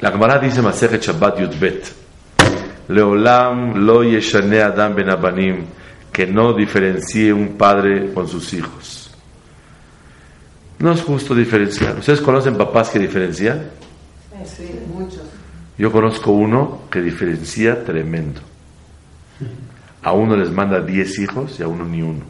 La 0.00 0.10
Gemara 0.10 0.40
dice 0.40 0.60
Masechet 0.60 1.02
Shabbat 1.02 1.38
Yudbet. 1.38 1.92
Leolam 2.88 3.86
lo 3.86 4.02
yeshane 4.02 4.60
Adam 4.60 4.96
ben 4.96 5.10
Abanim, 5.10 5.66
que 6.12 6.26
no 6.26 6.52
diferencie 6.52 7.32
un 7.32 7.56
padre 7.56 8.12
con 8.12 8.26
sus 8.26 8.52
hijos. 8.54 9.01
No 10.82 10.92
es 10.92 11.02
justo 11.02 11.34
diferenciar. 11.34 11.96
¿Ustedes 11.98 12.20
conocen 12.20 12.56
papás 12.58 12.90
que 12.90 12.98
diferencian? 12.98 13.62
Sí, 14.44 14.78
muchos. 14.92 15.22
Yo 15.78 15.90
conozco 15.90 16.32
uno 16.32 16.82
que 16.90 17.00
diferencia 17.00 17.82
tremendo. 17.84 18.40
A 20.02 20.12
uno 20.12 20.36
les 20.36 20.50
manda 20.50 20.80
10 20.80 21.18
hijos 21.20 21.58
y 21.58 21.62
a 21.62 21.68
uno 21.68 21.84
ni 21.84 22.02
uno. 22.02 22.24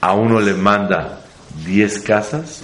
A 0.00 0.12
uno 0.14 0.40
le 0.40 0.54
manda 0.54 1.20
10 1.64 2.00
casas 2.00 2.62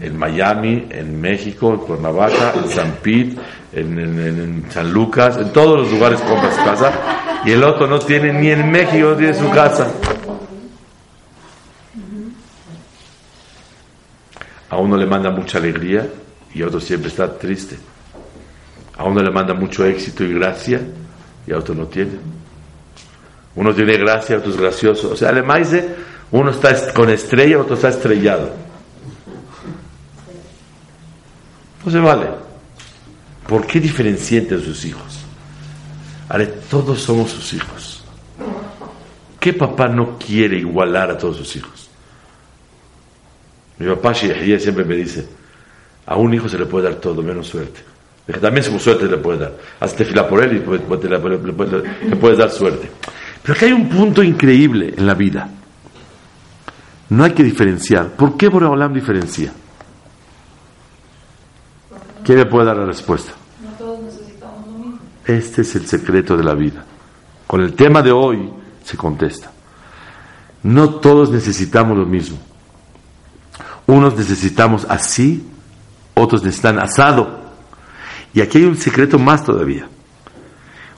en 0.00 0.16
Miami, 0.18 0.86
en 0.90 1.20
México, 1.20 1.72
en 1.72 1.78
Cuernavaca, 1.78 2.52
en 2.62 2.68
San 2.70 2.92
Pete, 3.02 3.36
en, 3.72 3.98
en- 3.98 4.20
en- 4.20 4.40
en 4.64 4.70
San 4.70 4.92
Lucas, 4.92 5.36
en 5.38 5.52
todos 5.52 5.78
los 5.80 5.90
lugares 5.92 6.20
compra 6.20 6.50
su 6.54 6.64
casa. 6.64 6.92
Y 7.44 7.52
el 7.52 7.62
otro 7.64 7.86
no 7.86 7.98
tiene 7.98 8.32
ni 8.32 8.50
en 8.50 8.70
México, 8.70 9.10
no 9.10 9.16
tiene 9.16 9.34
su 9.34 9.48
casa. 9.50 9.90
A 14.70 14.76
uno 14.78 14.96
le 14.96 15.06
manda 15.06 15.30
mucha 15.30 15.58
alegría 15.58 16.08
y 16.54 16.62
a 16.62 16.66
otro 16.66 16.80
siempre 16.80 17.08
está 17.08 17.38
triste. 17.38 17.76
A 18.96 19.04
uno 19.04 19.22
le 19.22 19.30
manda 19.30 19.54
mucho 19.54 19.84
éxito 19.84 20.24
y 20.24 20.32
gracia 20.34 20.80
y 21.46 21.52
a 21.52 21.58
otro 21.58 21.74
no 21.74 21.86
tiene. 21.86 22.12
Uno 23.54 23.74
tiene 23.74 23.96
gracia, 23.96 24.38
otro 24.38 24.50
es 24.50 24.56
gracioso. 24.56 25.12
O 25.12 25.16
sea, 25.16 25.32
dice, 25.32 25.88
uno 26.32 26.50
está 26.50 26.70
est- 26.70 26.92
con 26.92 27.08
estrella, 27.10 27.58
otro 27.58 27.74
está 27.74 27.88
estrellado. 27.88 28.52
No 31.84 31.92
se 31.92 31.98
vale. 32.00 32.26
¿Por 33.46 33.66
qué 33.66 33.78
diferencia 33.78 34.38
entre 34.38 34.60
sus 34.60 34.84
hijos? 34.84 35.20
Ale, 36.28 36.46
todos 36.46 37.00
somos 37.00 37.30
sus 37.30 37.52
hijos. 37.52 38.04
¿Qué 39.38 39.52
papá 39.52 39.86
no 39.86 40.18
quiere 40.18 40.58
igualar 40.58 41.10
a 41.12 41.16
todos 41.18 41.36
sus 41.36 41.54
hijos? 41.56 41.85
Mi 43.78 43.86
papá 43.86 44.14
siempre 44.14 44.84
me 44.84 44.96
dice, 44.96 45.26
a 46.06 46.16
un 46.16 46.32
hijo 46.34 46.48
se 46.48 46.58
le 46.58 46.66
puede 46.66 46.88
dar 46.88 46.94
todo, 47.00 47.22
menos 47.22 47.46
suerte. 47.48 47.80
Dije, 48.26 48.40
también 48.40 48.64
su 48.64 48.78
suerte 48.78 49.06
le 49.06 49.18
puede 49.18 49.38
dar. 49.38 49.56
Hazte 49.80 50.04
fila 50.04 50.26
por 50.28 50.42
él 50.42 50.56
y 50.56 50.60
pues, 50.60 50.80
pues, 50.86 51.04
le, 51.04 51.18
le- 51.18 52.08
le 52.08 52.16
puedes 52.16 52.38
dar 52.38 52.50
suerte. 52.50 52.90
Pero 53.42 53.54
aquí 53.54 53.66
hay 53.66 53.72
un 53.72 53.88
punto 53.88 54.22
increíble 54.22 54.94
en 54.96 55.06
la 55.06 55.14
vida. 55.14 55.48
No 57.10 57.22
hay 57.22 57.32
que 57.32 57.44
diferenciar. 57.44 58.08
¿Por 58.10 58.36
qué 58.36 58.48
Boreolam 58.48 58.92
diferencia? 58.92 59.52
¿Quién 62.24 62.38
me 62.38 62.46
puede 62.46 62.66
dar 62.66 62.76
la 62.78 62.86
respuesta? 62.86 63.32
No 63.62 63.70
todos 63.78 64.00
necesitamos 64.00 64.66
lo 64.66 64.72
mismo. 64.78 64.98
Este 65.24 65.62
es 65.62 65.76
el 65.76 65.86
secreto 65.86 66.36
de 66.36 66.42
la 66.44 66.54
vida. 66.54 66.84
Con 67.46 67.60
el 67.60 67.74
tema 67.74 68.02
de 68.02 68.10
hoy 68.10 68.50
se 68.84 68.96
contesta. 68.96 69.52
No 70.64 70.90
todos 70.96 71.30
necesitamos 71.30 71.96
lo 71.96 72.06
mismo. 72.06 72.38
Unos 73.86 74.16
necesitamos 74.16 74.86
así, 74.88 75.46
otros 76.14 76.42
necesitan 76.42 76.78
asado. 76.78 77.46
Y 78.34 78.40
aquí 78.40 78.58
hay 78.58 78.64
un 78.64 78.76
secreto 78.76 79.18
más 79.18 79.44
todavía. 79.44 79.88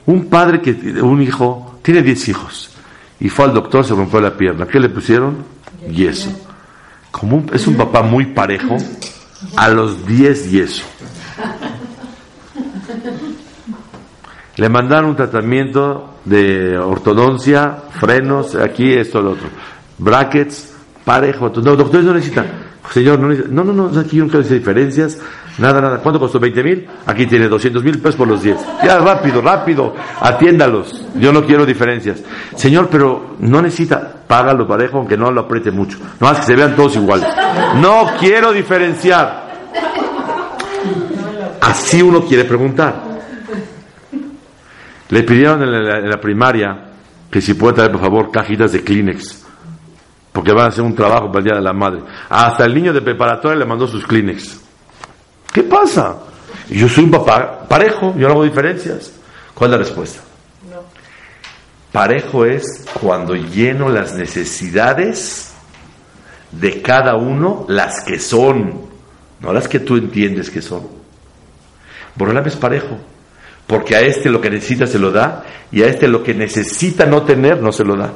Un 0.05 0.25
padre 0.25 0.61
que 0.61 0.71
un 1.01 1.21
hijo 1.21 1.79
tiene 1.83 2.01
10 2.01 2.29
hijos 2.29 2.71
y 3.19 3.29
fue 3.29 3.45
al 3.45 3.53
doctor, 3.53 3.85
se 3.85 3.93
rompió 3.93 4.21
la 4.21 4.35
pierna. 4.35 4.65
¿Qué 4.65 4.79
le 4.79 4.89
pusieron? 4.89 5.43
Yeso. 5.91 6.31
Como 7.11 7.45
es 7.53 7.67
un 7.67 7.75
papá 7.75 8.01
muy 8.01 8.27
parejo, 8.27 8.77
a 9.55 9.69
los 9.69 10.05
10 10.05 10.51
yeso. 10.51 10.83
Le 14.55 14.69
mandaron 14.69 15.11
un 15.11 15.15
tratamiento 15.15 16.15
de 16.25 16.77
ortodoncia, 16.77 17.77
frenos, 17.99 18.55
aquí 18.55 18.91
esto, 18.93 19.21
lo 19.21 19.31
otro. 19.31 19.47
Brackets, 19.97 20.73
parejo. 21.05 21.49
No, 21.49 21.75
doctores 21.75 22.05
no 22.05 22.13
necesitan. 22.13 22.68
Señor, 22.91 23.19
no. 23.19 23.27
No, 23.49 23.63
no, 23.63 23.89
no, 23.89 23.99
aquí 23.99 24.17
yo 24.17 24.23
nunca 24.23 24.39
hice 24.39 24.55
diferencias. 24.55 25.19
Nada, 25.57 25.81
nada. 25.81 25.97
¿Cuánto 25.97 26.19
costó? 26.19 26.39
¿20 26.39 26.63
mil? 26.63 26.87
Aquí 27.05 27.27
tiene 27.27 27.47
200 27.47 27.83
mil 27.83 27.99
pesos 27.99 28.15
por 28.15 28.27
los 28.27 28.41
10. 28.41 28.57
Ya, 28.83 28.97
rápido, 28.99 29.41
rápido. 29.41 29.93
Atiéndalos. 30.21 31.05
Yo 31.15 31.31
no 31.33 31.45
quiero 31.45 31.65
diferencias. 31.65 32.23
Señor, 32.55 32.87
pero 32.89 33.35
no 33.39 33.61
necesita. 33.61 34.13
Págalo 34.25 34.67
parejo, 34.67 34.97
aunque 34.97 35.17
no 35.17 35.31
lo 35.31 35.41
apriete 35.41 35.71
mucho. 35.71 35.97
No 36.19 36.27
más 36.27 36.39
que 36.39 36.45
se 36.45 36.55
vean 36.55 36.75
todos 36.75 36.95
iguales. 36.95 37.27
No 37.75 38.11
quiero 38.19 38.51
diferenciar. 38.53 39.49
Así 41.61 42.01
uno 42.01 42.21
quiere 42.25 42.45
preguntar. 42.45 43.03
Le 45.09 45.23
pidieron 45.23 45.63
en 45.63 46.09
la 46.09 46.21
primaria 46.21 46.85
que 47.29 47.41
si 47.41 47.53
puede 47.53 47.75
traer, 47.75 47.91
por 47.91 48.01
favor, 48.01 48.31
cajitas 48.31 48.71
de 48.71 48.83
Kleenex. 48.83 49.48
Porque 50.31 50.51
van 50.51 50.65
a 50.65 50.67
hacer 50.69 50.83
un 50.83 50.95
trabajo 50.95 51.27
para 51.27 51.39
el 51.39 51.45
Día 51.45 51.55
de 51.55 51.61
la 51.61 51.73
Madre. 51.73 52.01
Hasta 52.29 52.65
el 52.65 52.73
niño 52.73 52.93
de 52.93 53.01
preparatoria 53.01 53.57
le 53.57 53.65
mandó 53.65 53.87
sus 53.87 54.05
Kleenex. 54.05 54.59
¿Qué 55.51 55.63
pasa? 55.63 56.17
Yo 56.69 56.87
soy 56.87 57.05
un 57.05 57.11
papá 57.11 57.67
parejo, 57.67 58.13
yo 58.17 58.27
no 58.27 58.35
hago 58.35 58.43
diferencias. 58.43 59.11
¿Cuál 59.53 59.71
es 59.71 59.79
la 59.79 59.85
respuesta? 59.85 60.21
Parejo 61.91 62.45
es 62.45 62.85
cuando 63.01 63.35
lleno 63.35 63.89
las 63.89 64.13
necesidades 64.13 65.53
de 66.51 66.81
cada 66.81 67.15
uno, 67.15 67.65
las 67.67 68.03
que 68.03 68.19
son, 68.19 68.81
no 69.39 69.53
las 69.53 69.67
que 69.67 69.79
tú 69.79 69.97
entiendes 69.97 70.51
que 70.51 70.61
son. 70.61 70.87
Borolam 72.15 72.45
es 72.45 72.55
parejo, 72.55 72.97
porque 73.65 73.95
a 73.95 74.01
este 74.01 74.29
lo 74.29 74.39
que 74.39 74.49
necesita 74.49 74.85
se 74.85 74.99
lo 74.99 75.11
da 75.11 75.43
y 75.71 75.81
a 75.81 75.87
este 75.87 76.07
lo 76.07 76.21
que 76.23 76.33
necesita 76.33 77.05
no 77.05 77.23
tener 77.23 77.61
no 77.61 77.71
se 77.71 77.83
lo 77.83 77.95
da. 77.95 78.11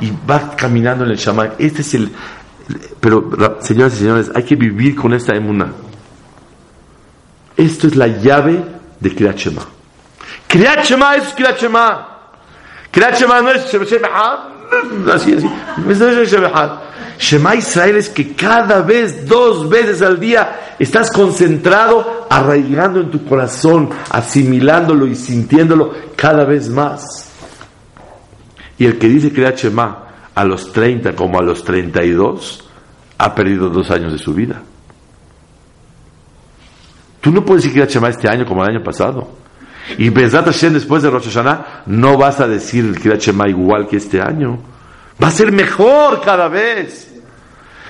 Y 0.00 0.12
va 0.28 0.54
caminando 0.56 1.04
en 1.04 1.10
el 1.10 1.16
shaman. 1.16 1.54
Este 1.58 1.82
es 1.82 1.94
el. 1.94 2.10
Pero, 3.00 3.30
ra- 3.30 3.56
señoras 3.60 3.94
y 3.94 3.98
señores, 3.98 4.30
hay 4.34 4.42
que 4.42 4.54
vivir 4.56 4.94
con 4.94 5.12
esta 5.14 5.34
emuna. 5.34 5.72
Esto 7.56 7.86
es 7.88 7.96
la 7.96 8.06
llave 8.06 8.62
de 9.00 9.14
Kriyat 9.14 9.36
Shema. 9.36 9.62
Kriyat 10.46 10.84
Shema 10.84 11.16
es 11.16 11.34
Kriyat 11.34 11.60
Shema. 11.60 12.08
Kriyat 12.90 13.18
Shema 13.18 13.42
no 13.42 13.50
es 13.50 13.70
Shem 13.70 13.82
Shem 13.84 14.04
Echad. 14.04 14.38
Así, 15.12 15.34
así. 15.34 15.48
Es. 15.88 16.00
Shema 17.18 17.56
Israel 17.56 17.96
es 17.96 18.08
que 18.08 18.32
cada 18.34 18.80
vez, 18.82 19.26
dos 19.26 19.68
veces 19.68 20.02
al 20.02 20.20
día, 20.20 20.74
estás 20.78 21.10
concentrado, 21.10 22.26
arraigando 22.30 23.00
en 23.00 23.10
tu 23.10 23.24
corazón, 23.24 23.90
asimilándolo 24.10 25.06
y 25.06 25.16
sintiéndolo 25.16 25.92
cada 26.14 26.44
vez 26.44 26.68
más. 26.68 27.27
Y 28.78 28.86
el 28.86 28.98
que 28.98 29.08
dice 29.08 29.32
Kriyat 29.32 29.56
Shema 29.56 30.04
a 30.34 30.44
los 30.44 30.72
30 30.72 31.14
como 31.14 31.38
a 31.38 31.42
los 31.42 31.64
32, 31.64 32.64
ha 33.18 33.34
perdido 33.34 33.68
dos 33.68 33.90
años 33.90 34.12
de 34.12 34.18
su 34.18 34.32
vida. 34.32 34.62
Tú 37.20 37.32
no 37.32 37.44
puedes 37.44 37.64
decir 37.64 37.72
Kriyat 37.72 37.90
Shema 37.90 38.08
este 38.10 38.28
año 38.28 38.46
como 38.46 38.62
el 38.62 38.70
año 38.70 38.84
pasado. 38.84 39.28
Y 39.96 40.10
Bezat 40.10 40.44
Hashem 40.44 40.74
después 40.74 41.02
de 41.02 41.10
Rosh 41.10 41.24
Hashanah, 41.24 41.82
no 41.86 42.16
vas 42.16 42.40
a 42.40 42.46
decir 42.46 42.84
el 42.84 43.00
Kriyat 43.00 43.20
Shema 43.20 43.48
igual 43.48 43.88
que 43.88 43.96
este 43.96 44.20
año. 44.20 44.58
Va 45.22 45.28
a 45.28 45.32
ser 45.32 45.50
mejor 45.50 46.20
cada 46.20 46.48
vez. 46.48 47.12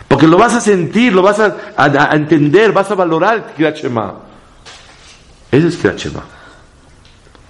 Porque 0.07 0.26
lo 0.26 0.39
vas 0.39 0.55
a 0.55 0.61
sentir, 0.61 1.12
lo 1.12 1.20
vas 1.20 1.39
a, 1.41 2.11
entender, 2.14 2.72
vas 2.72 2.91
a 2.91 2.95
valorar 2.95 3.36
el 3.36 3.43
Kriyat 3.55 3.76
Shema. 3.76 4.14
Ese 5.53 5.68
es 5.68 5.76
Kriyat 5.76 5.99
Shema. 5.99 6.22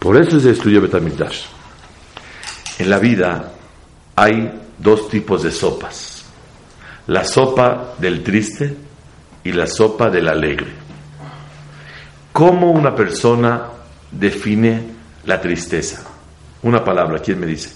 Por 0.01 0.16
eso 0.16 0.41
se 0.41 0.51
estudió 0.51 0.80
Betamigdash. 0.80 1.57
En 2.78 2.90
la 2.90 2.98
vida 2.98 3.52
hay 4.14 4.60
dos 4.78 5.08
tipos 5.08 5.42
de 5.42 5.50
sopas. 5.50 6.24
La 7.08 7.24
sopa 7.24 7.94
del 7.98 8.22
triste 8.22 8.76
y 9.42 9.52
la 9.52 9.66
sopa 9.66 10.10
del 10.10 10.28
alegre. 10.28 10.72
¿Cómo 12.32 12.70
una 12.70 12.94
persona 12.94 13.62
define 14.12 14.82
la 15.24 15.40
tristeza? 15.40 16.04
Una 16.62 16.84
palabra, 16.84 17.18
¿quién 17.18 17.40
me 17.40 17.46
dice? 17.46 17.70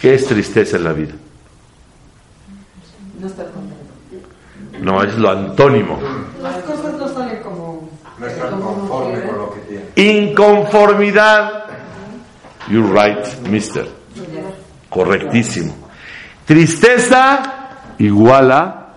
¿Qué 0.00 0.14
es 0.14 0.26
tristeza 0.26 0.76
en 0.76 0.84
la 0.84 0.92
vida? 0.92 1.14
No 3.20 3.26
está 3.26 3.44
contento. 3.44 3.84
No, 4.80 5.02
es 5.02 5.16
lo 5.16 5.30
antónimo. 5.30 5.98
Las 6.42 6.56
cosas 6.64 6.94
no 6.94 7.08
salen 7.08 7.42
como. 7.42 7.88
No 8.18 8.26
estar 8.26 8.50
conforme 8.50 9.22
con 9.22 9.38
lo 9.38 9.54
que 9.54 9.60
tiene. 9.60 10.20
Inconformidad. 10.28 11.64
You're 12.68 12.92
right, 12.92 13.48
mister. 13.48 13.86
Correctísimo. 14.88 15.74
Tristeza 16.44 17.42
igual 17.98 18.52
a 18.52 18.94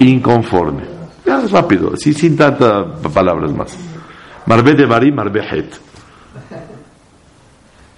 inconforme. 0.00 0.84
Ya, 1.24 1.40
rápido, 1.50 1.92
así 1.94 2.12
sin 2.12 2.36
tantas 2.36 2.86
palabras 3.12 3.52
más. 3.52 3.76
Marbe 4.46 4.74
de 4.74 4.86
Bari, 4.86 5.12
Marbe 5.12 5.40
Het. 5.40 5.74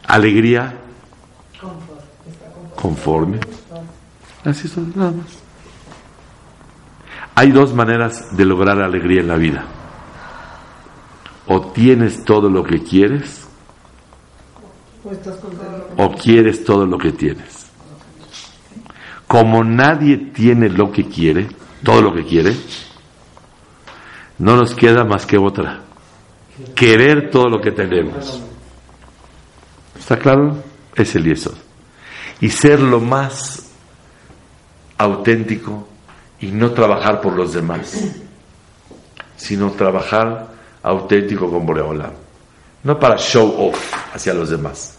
Alegría. 0.06 0.74
Conforme. 2.76 3.40
Así 4.44 4.68
son, 4.68 4.92
nada 4.94 5.10
más. 5.10 5.38
Hay 7.34 7.50
dos 7.50 7.74
maneras 7.74 8.36
de 8.36 8.44
lograr 8.44 8.80
alegría 8.80 9.20
en 9.20 9.28
la 9.28 9.36
vida. 9.36 9.64
O 11.46 11.60
tienes 11.72 12.24
todo 12.24 12.48
lo 12.48 12.62
que 12.62 12.82
quieres, 12.82 13.43
O 15.04 15.08
contento. 15.08 15.94
o 15.98 16.12
quieres 16.12 16.64
todo 16.64 16.86
lo 16.86 16.96
que 16.96 17.12
tienes. 17.12 17.66
Como 19.26 19.62
nadie 19.62 20.16
tiene 20.16 20.68
lo 20.68 20.90
que 20.90 21.06
quiere, 21.08 21.48
todo 21.82 22.00
lo 22.00 22.14
que 22.14 22.24
quiere, 22.24 22.56
no 24.38 24.56
nos 24.56 24.74
queda 24.74 25.04
más 25.04 25.26
que 25.26 25.36
otra. 25.36 25.80
Querer 26.74 27.30
todo 27.30 27.48
lo 27.48 27.60
que 27.60 27.72
tenemos. 27.72 28.42
¿Está 29.98 30.18
claro? 30.18 30.56
Es 30.94 31.14
el 31.16 31.24
yeso. 31.24 31.52
Y 32.40 32.48
ser 32.48 32.80
lo 32.80 33.00
más 33.00 33.70
auténtico 34.96 35.88
y 36.40 36.46
no 36.46 36.70
trabajar 36.72 37.20
por 37.20 37.34
los 37.34 37.52
demás, 37.52 38.16
sino 39.36 39.70
trabajar 39.72 40.48
auténtico 40.82 41.50
con 41.50 41.66
Boreolam. 41.66 42.23
No 42.84 42.98
para 42.98 43.16
show 43.16 43.54
off 43.58 43.92
hacia 44.14 44.34
los 44.34 44.50
demás. 44.50 44.98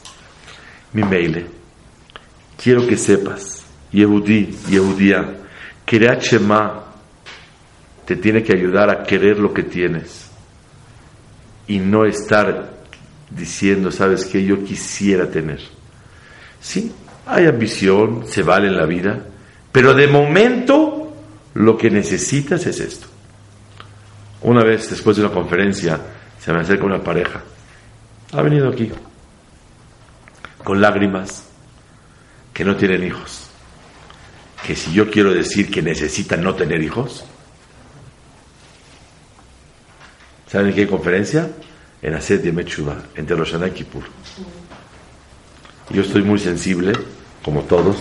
Mi 0.92 1.04
mail. 1.04 1.48
Quiero 2.62 2.86
que 2.88 2.98
sepas, 2.98 3.64
Yehudí, 3.92 4.58
Yehudía, 4.68 5.38
Kiryat 5.86 6.22
Shema 6.22 6.84
te 8.06 8.16
tiene 8.16 8.44
que 8.44 8.54
ayudar 8.54 8.90
a 8.90 9.04
querer 9.04 9.40
lo 9.40 9.54
que 9.54 9.64
tienes 9.64 10.30
y 11.68 11.80
no 11.80 12.06
estar 12.06 12.74
diciendo, 13.30 13.92
sabes 13.92 14.26
que 14.26 14.44
yo 14.44 14.64
quisiera 14.64 15.30
tener. 15.30 15.60
Sí, 16.60 16.92
hay 17.26 17.48
ambición, 17.48 18.26
se 18.28 18.44
vale 18.44 18.68
en 18.68 18.78
la 18.78 18.86
vida, 18.86 19.26
pero 19.72 19.94
de 19.94 20.08
momento 20.08 21.14
lo 21.56 21.78
que 21.78 21.90
necesitas 21.90 22.66
es 22.66 22.80
esto. 22.80 23.08
Una 24.42 24.64
vez 24.64 24.90
después 24.90 25.18
de 25.18 25.24
una 25.24 25.34
conferencia 25.34 26.00
se 26.40 26.54
me 26.54 26.60
acerca 26.60 26.86
una 26.86 27.04
pareja, 27.04 27.42
ha 28.36 28.42
venido 28.42 28.70
aquí 28.70 28.92
con 30.64 30.82
lágrimas, 30.82 31.44
que 32.54 32.66
no 32.66 32.76
tienen 32.76 33.04
hijos, 33.04 33.48
que 34.66 34.76
si 34.76 34.92
yo 34.94 35.12
quiero 35.12 35.34
decir 35.34 35.70
que 35.70 35.82
necesitan 35.82 36.42
no 36.42 36.56
tener 36.56 36.82
hijos, 36.82 37.24
¿saben 40.48 40.70
en 40.70 40.74
qué 40.74 40.88
conferencia? 40.88 41.52
En 42.02 42.16
Aset 42.16 42.42
de 42.42 42.52
Mechuba, 42.52 42.98
entre 43.16 43.36
Rosh 43.36 43.52
Hashanah 43.52 43.68
y 43.68 43.72
Kippur. 43.72 44.04
Yo 45.92 46.02
estoy 46.02 46.24
muy 46.24 46.40
sensible, 46.40 46.94
como 47.44 47.62
todos, 47.62 47.98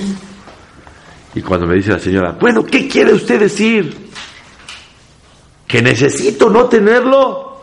y 1.35 1.43
cuando 1.43 1.67
me 1.67 1.75
dice 1.75 1.91
la 1.91 1.99
señora, 1.99 2.33
bueno, 2.33 2.65
¿qué 2.65 2.89
quiere 2.89 3.13
usted 3.13 3.41
decir? 3.41 4.11
¿Que 5.67 5.83
necesito 5.83 6.49
no 6.49 6.65
tenerlo? 6.65 7.54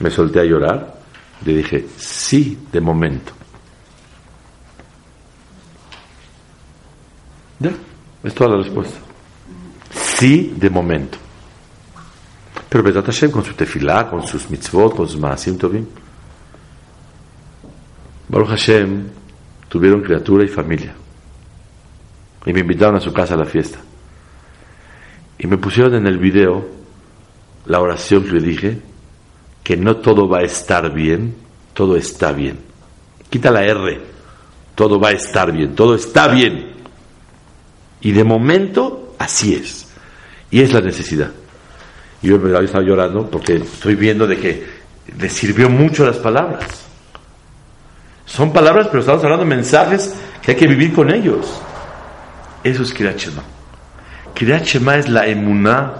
Me 0.00 0.10
solté 0.10 0.40
a 0.40 0.44
llorar, 0.44 0.94
le 1.44 1.54
dije, 1.54 1.86
sí, 1.96 2.58
de 2.72 2.80
momento. 2.80 3.32
Ya, 7.60 7.70
es 8.22 8.34
toda 8.34 8.50
la 8.50 8.62
respuesta. 8.62 8.98
Sí, 9.92 10.54
de 10.56 10.70
momento. 10.70 11.18
Pero 12.68 12.82
Bezat 12.82 13.06
Hashem 13.06 13.30
con 13.30 13.44
su 13.44 13.54
tefilá, 13.54 14.10
con 14.10 14.26
sus 14.26 14.50
mitzvot, 14.50 14.96
con 14.96 15.08
sus 15.08 15.20
maasim 15.20 15.56
tovim. 15.56 15.86
Baruch 18.28 18.48
Hashem 18.48 19.08
tuvieron 19.68 20.02
criatura 20.02 20.44
y 20.44 20.48
familia. 20.48 20.94
Y 22.46 22.52
me 22.52 22.60
invitaron 22.60 22.96
a 22.96 23.00
su 23.00 23.12
casa 23.12 23.34
a 23.34 23.36
la 23.36 23.44
fiesta. 23.44 23.78
Y 25.38 25.46
me 25.46 25.56
pusieron 25.56 25.94
en 25.94 26.06
el 26.06 26.18
video 26.18 26.66
la 27.66 27.80
oración 27.80 28.24
que 28.24 28.32
le 28.32 28.40
dije, 28.40 28.80
que 29.64 29.76
no 29.76 29.96
todo 29.96 30.28
va 30.28 30.38
a 30.38 30.42
estar 30.42 30.92
bien, 30.92 31.34
todo 31.72 31.96
está 31.96 32.30
bien. 32.32 32.60
Quita 33.30 33.50
la 33.50 33.64
R, 33.64 34.00
todo 34.74 35.00
va 35.00 35.08
a 35.08 35.12
estar 35.12 35.50
bien, 35.50 35.74
todo 35.74 35.94
está 35.94 36.28
bien. 36.28 36.74
Y 38.02 38.12
de 38.12 38.22
momento, 38.22 39.16
así 39.18 39.54
es. 39.54 39.88
Y 40.50 40.60
es 40.60 40.72
la 40.72 40.82
necesidad. 40.82 41.30
Yo 42.22 42.38
me 42.38 42.56
estaba 42.64 42.84
llorando 42.84 43.28
porque 43.28 43.56
estoy 43.56 43.94
viendo 43.96 44.26
de 44.26 44.38
que 44.38 44.66
le 45.18 45.28
sirvió 45.28 45.68
mucho 45.68 46.04
las 46.04 46.16
palabras. 46.16 46.64
Son 48.26 48.52
palabras, 48.52 48.88
pero 48.88 49.00
estamos 49.00 49.24
hablando 49.24 49.44
de 49.44 49.56
mensajes 49.56 50.14
que 50.42 50.52
hay 50.52 50.56
que 50.56 50.66
vivir 50.66 50.92
con 50.92 51.12
ellos. 51.12 51.60
Eso 52.62 52.82
es. 52.82 52.92
Kirat 52.92 54.64
Shema 54.64 54.96
es 54.96 55.08
la 55.08 55.26
emuná 55.26 55.94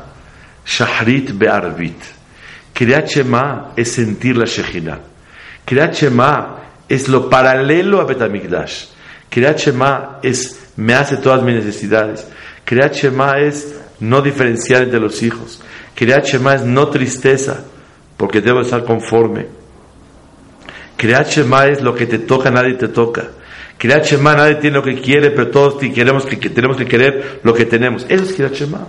shahrit 0.67 1.33
be'arvit. 1.33 2.14
Kirat 2.75 3.09
Shema 3.09 3.73
es 3.77 3.93
sentir 3.93 4.37
la 4.37 4.47
Shejina. 4.47 4.99
Kirat 5.65 5.95
Shema 5.95 6.57
es 6.89 7.09
lo 7.09 7.31
paralelo 7.31 8.01
a 8.01 8.05
Betamikdash. 8.05 8.87
Shema 9.31 10.19
es 10.23 10.73
me 10.77 10.95
hace 10.95 11.17
todas 11.19 11.43
mis 11.43 11.55
necesidades. 11.55 12.27
Kirat 12.65 12.95
Shema 12.95 13.39
es 13.39 13.77
no 14.01 14.21
diferenciar 14.21 14.83
entre 14.83 14.99
los 14.99 15.23
hijos. 15.23 15.63
Kirat 15.95 16.27
Shema 16.27 16.57
es 16.57 16.63
no 16.63 16.89
tristeza, 16.89 17.65
porque 18.17 18.41
debo 18.41 18.63
estar 18.63 18.85
conforme. 18.85 19.47
Kirat 20.97 21.29
Shema 21.29 21.67
es 21.67 21.81
lo 21.81 21.95
que 21.95 22.07
te 22.07 22.19
toca, 22.19 22.51
nadie 22.51 22.75
te 22.75 22.89
toca. 22.89 23.29
Kirat 23.79 24.05
Shema, 24.05 24.35
nadie 24.35 24.57
tiene 24.57 24.77
lo 24.77 24.83
que 24.83 25.01
quiere, 25.01 25.31
pero 25.31 25.49
todos 25.49 25.75
queremos 25.79 26.25
que, 26.27 26.39
que 26.39 26.51
tenemos 26.51 26.77
que 26.77 26.87
querer 26.87 27.41
lo 27.43 27.55
que 27.55 27.67
tenemos. 27.67 28.07
Eso 28.09 28.25
es 28.25 28.33
Kirat 28.33 28.55
Shema. 28.55 28.87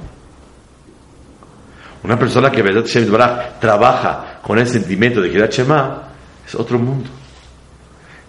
Una 2.05 2.19
persona 2.19 2.51
que 2.51 2.61
Baraj 2.61 3.59
trabaja 3.59 4.39
con 4.43 4.59
el 4.59 4.67
sentimiento 4.67 5.21
de 5.21 5.31
Kirat 5.31 5.51
Shema 5.51 6.03
es 6.47 6.53
otro 6.53 6.77
mundo. 6.77 7.09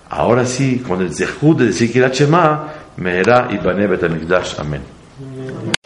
Ahora 0.09 0.47
sí, 0.47 0.79
con 0.79 1.03
el 1.03 1.15
zehut 1.15 1.59
de 1.59 1.67
decir 1.67 1.93
Kirat 1.93 2.15
Shema, 2.15 2.73
Meherá 2.97 3.49
y 3.51 3.59
Betamikdash. 3.59 4.55
Amén. 4.61 4.81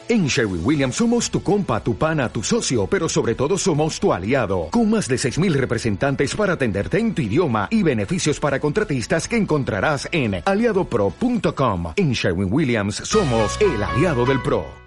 En 0.08 0.26
Sherwin 0.28 0.60
Williams 0.62 0.94
somos 0.94 1.32
tu 1.32 1.42
compa, 1.42 1.82
tu 1.82 1.96
pana, 1.96 2.28
tu 2.28 2.44
socio, 2.44 2.86
pero 2.86 3.08
sobre 3.08 3.34
todo 3.34 3.58
somos 3.58 3.98
tu 3.98 4.12
aliado, 4.12 4.68
con 4.70 4.88
más 4.88 5.08
de 5.08 5.16
6.000 5.16 5.52
representantes 5.54 6.36
para 6.36 6.52
atenderte 6.52 7.00
en 7.00 7.12
tu 7.12 7.22
idioma 7.22 7.66
y 7.72 7.82
beneficios 7.82 8.38
para 8.38 8.60
contratistas 8.60 9.26
que 9.26 9.36
encontrarás 9.36 10.08
en 10.12 10.42
aliadopro.com. 10.44 11.92
En 11.96 12.12
Sherwin 12.12 12.52
Williams 12.52 13.02
somos 13.04 13.58
el 13.60 13.82
aliado 13.82 14.24
del 14.24 14.40
PRO. 14.42 14.78